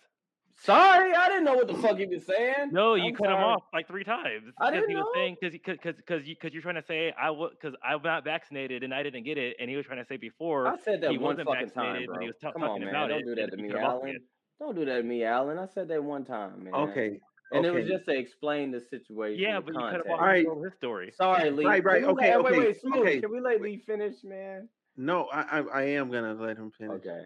[0.63, 2.69] Sorry, I didn't know what the fuck he was saying.
[2.71, 4.53] No, you I'm cut him off like three times.
[4.57, 5.11] I because didn't he was know.
[5.13, 8.23] saying because because because you because you're trying to say I was because I'm not
[8.23, 11.01] vaccinated and I didn't get it, and he was trying to say before I said
[11.01, 12.13] that he one wasn't fucking time, vaccinated bro.
[12.15, 12.95] when he was ta- Come on, talking man.
[12.95, 13.25] about Don't it.
[13.25, 14.17] do that to me, cut Alan.
[14.59, 15.59] Don't do that to me, Alan.
[15.59, 16.73] I said that one time, man.
[16.73, 17.19] Okay.
[17.51, 19.43] And it was just to explain the situation.
[19.43, 20.45] Yeah, the but you cut him off Alright.
[20.63, 21.11] his story.
[21.15, 21.65] Sorry, Lee.
[21.65, 22.97] Right, right, okay, let- Wait, okay, wait, Smooth.
[22.99, 23.19] okay.
[23.21, 24.69] Can we let Lee finish, man?
[24.95, 26.93] No, I, I I am gonna let him finish.
[27.05, 27.23] Okay.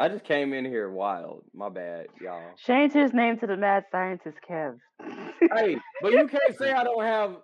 [0.00, 1.42] I just came in here wild.
[1.52, 2.40] My bad, y'all.
[2.56, 4.78] Change his name to the mad scientist Kev.
[4.98, 7.36] hey, but you can't say I don't have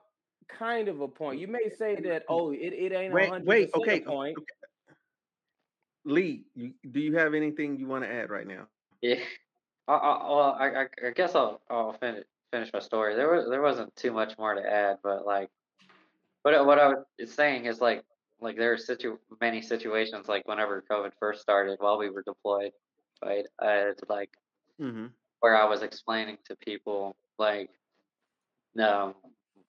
[0.48, 1.38] kind of a point.
[1.38, 4.38] You may say that, oh, it, it ain't Wait, 100% wait, a okay, point.
[6.06, 8.68] Lee, you, do you have anything you want to add right now?
[9.02, 9.16] Yeah.
[9.86, 13.16] I, I, well, I, I, I guess I'll I'll finish finish my story.
[13.16, 15.50] There was there wasn't too much more to add, but like,
[16.42, 18.02] but what I was saying is like
[18.40, 22.72] like there are situ many situations like whenever COVID first started while we were deployed,
[23.24, 23.46] right?
[23.62, 24.30] Uh, it's like
[24.80, 25.06] Mm-hmm.
[25.40, 27.70] where I was explaining to people like,
[28.74, 29.14] no,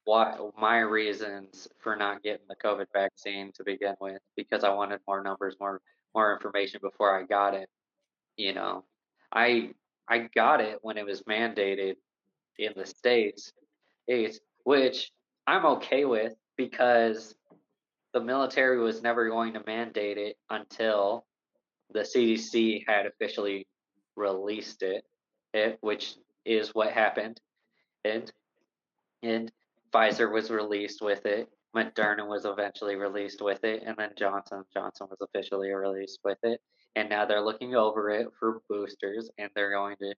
[0.05, 4.99] why my reasons for not getting the COVID vaccine to begin with because I wanted
[5.07, 5.81] more numbers, more
[6.15, 7.69] more information before I got it.
[8.37, 8.85] You know,
[9.31, 9.71] I
[10.09, 11.95] I got it when it was mandated
[12.57, 13.53] in the states,
[14.63, 15.11] which
[15.47, 17.35] I'm okay with because
[18.17, 21.23] the military was never going to mandate it until
[21.91, 23.67] the CDC had officially
[24.15, 25.05] released it,
[25.53, 27.39] it which is what happened,
[28.03, 28.31] and
[29.21, 29.51] and
[29.93, 31.47] Pfizer was released with it.
[31.75, 36.59] Moderna was eventually released with it, and then Johnson Johnson was officially released with it.
[36.95, 40.15] And now they're looking over it for boosters, and they're going to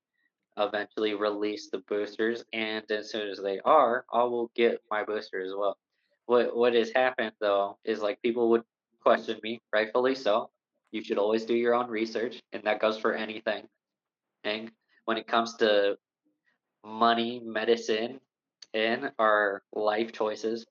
[0.56, 2.45] eventually release the boosters.
[2.54, 5.78] And as soon as they are, I will get my booster as well.
[6.30, 8.62] What what has happened though is like people would
[9.02, 10.52] question me, rightfully so.
[10.92, 13.68] You should always do your own research, and that goes for anything.
[14.44, 14.72] And
[15.06, 15.98] when it comes to
[16.86, 18.20] money, medicine,
[18.76, 20.68] and our life choices,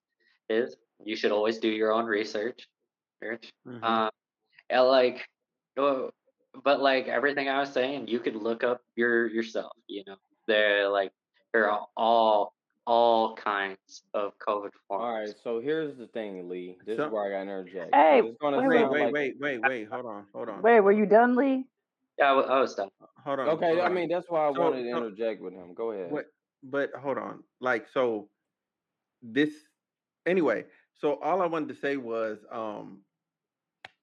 [0.49, 2.69] is you should always do your own research.
[3.21, 3.83] Mhm.
[3.83, 4.11] Um,
[4.71, 5.29] and like,
[5.77, 6.13] oh,
[6.63, 9.73] but like everything I was saying, you could look up your yourself.
[9.89, 11.11] You know, they're like
[11.53, 12.55] there are all
[12.89, 15.03] all kinds of COVID forms.
[15.05, 16.78] All right, so here's the thing, Lee.
[16.86, 17.95] This So- is where I got to interject.
[17.95, 19.89] Hey, wait, wait, wait, like- wait, wait, wait.
[19.89, 21.66] Hold on, hold on, Wait, were you done, Lee?
[22.18, 22.89] Yeah, I, wa- I was done.
[23.22, 23.49] hold on.
[23.51, 23.95] Okay, hold I on.
[23.95, 25.74] mean that's why I So- wanted to so- interject with him.
[25.74, 26.11] Go ahead.
[26.11, 26.26] What?
[26.62, 27.45] But hold on.
[27.61, 28.30] Like so,
[29.22, 29.51] this
[30.26, 30.64] anyway.
[30.95, 33.05] So all I wanted to say was, um,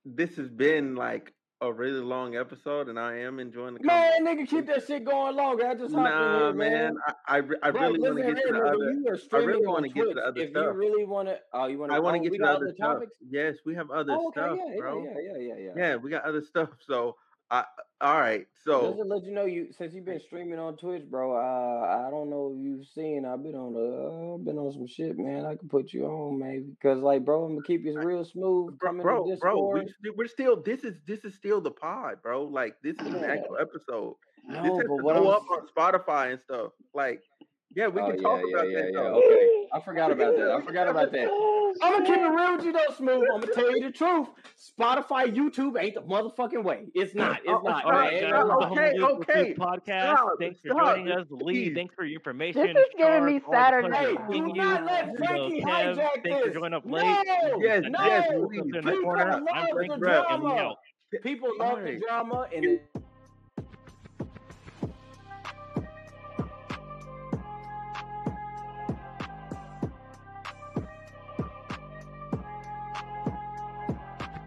[0.05, 4.47] this has been like a really long episode, and I am enjoying the Man, nigga,
[4.47, 5.65] keep that shit going longer.
[5.65, 6.71] I just hopped in Nah, here, man.
[6.83, 6.97] man.
[7.27, 9.17] I I, I Bro, really want to get to the other.
[9.17, 10.65] streaming really wanna get to the other if stuff.
[10.65, 11.97] you really want to, oh, you want oh, to?
[11.97, 13.17] I want oh, to get to the other other topics.
[13.29, 15.03] Yes, we have other Oh, okay, stuff, yeah, bro.
[15.03, 16.69] yeah, yeah, yeah, yeah, Yeah, we got other stuff.
[16.85, 17.15] So,
[17.51, 17.63] I
[18.01, 18.45] all right.
[18.63, 21.33] So Just to let you know, you since you've been streaming on Twitch, bro.
[21.35, 23.25] Uh, I don't know if you've seen.
[23.25, 25.45] I've been on the, uh, been on some shit, man.
[25.45, 28.77] I could put you on maybe, cause like, bro, I'm gonna keep you real smooth.
[28.79, 30.61] bro, bro, bro, we, we're still.
[30.61, 32.43] This is this is still the pod, bro.
[32.43, 34.15] Like this is an actual episode.
[34.47, 36.71] this No, has but to what go up on Spotify and stuff.
[36.93, 37.21] Like,
[37.75, 38.93] yeah, we Oh can talk yeah, about yeah, that.
[38.93, 38.99] yeah.
[39.03, 39.21] though.
[39.23, 40.51] Okay, I forgot about that.
[40.51, 41.27] I forgot about that.
[41.81, 43.23] I'm gonna keep it real with you though, smooth.
[43.33, 44.27] I'm gonna tell you the truth.
[44.79, 46.85] Spotify, YouTube ain't the motherfucking way.
[46.95, 47.39] It's not.
[47.39, 47.79] It's Oh, not.
[47.81, 47.93] stop, man.
[47.93, 48.75] Alright, Ain't guys, no stop, lie.
[48.81, 49.53] this is the okay, okay.
[49.55, 50.01] Podcast.
[50.15, 51.43] Stop, Thanks for stop, joining us, Lee.
[51.65, 51.73] please.
[51.75, 52.61] Thanks for your information.
[52.61, 54.55] This is giving me Charles, Saturday pleasure Hey, seeing do you.
[54.55, 56.53] not let You know, Frankie Kev, hijack thanks for this.
[56.53, 57.03] joining up late.
[57.03, 58.05] No, Yes, And no.
[58.05, 58.61] yes, Welcome please.
[58.85, 59.25] People love
[59.75, 60.25] the drama.
[60.29, 60.75] and we out.
[61.23, 62.79] People love the drama, and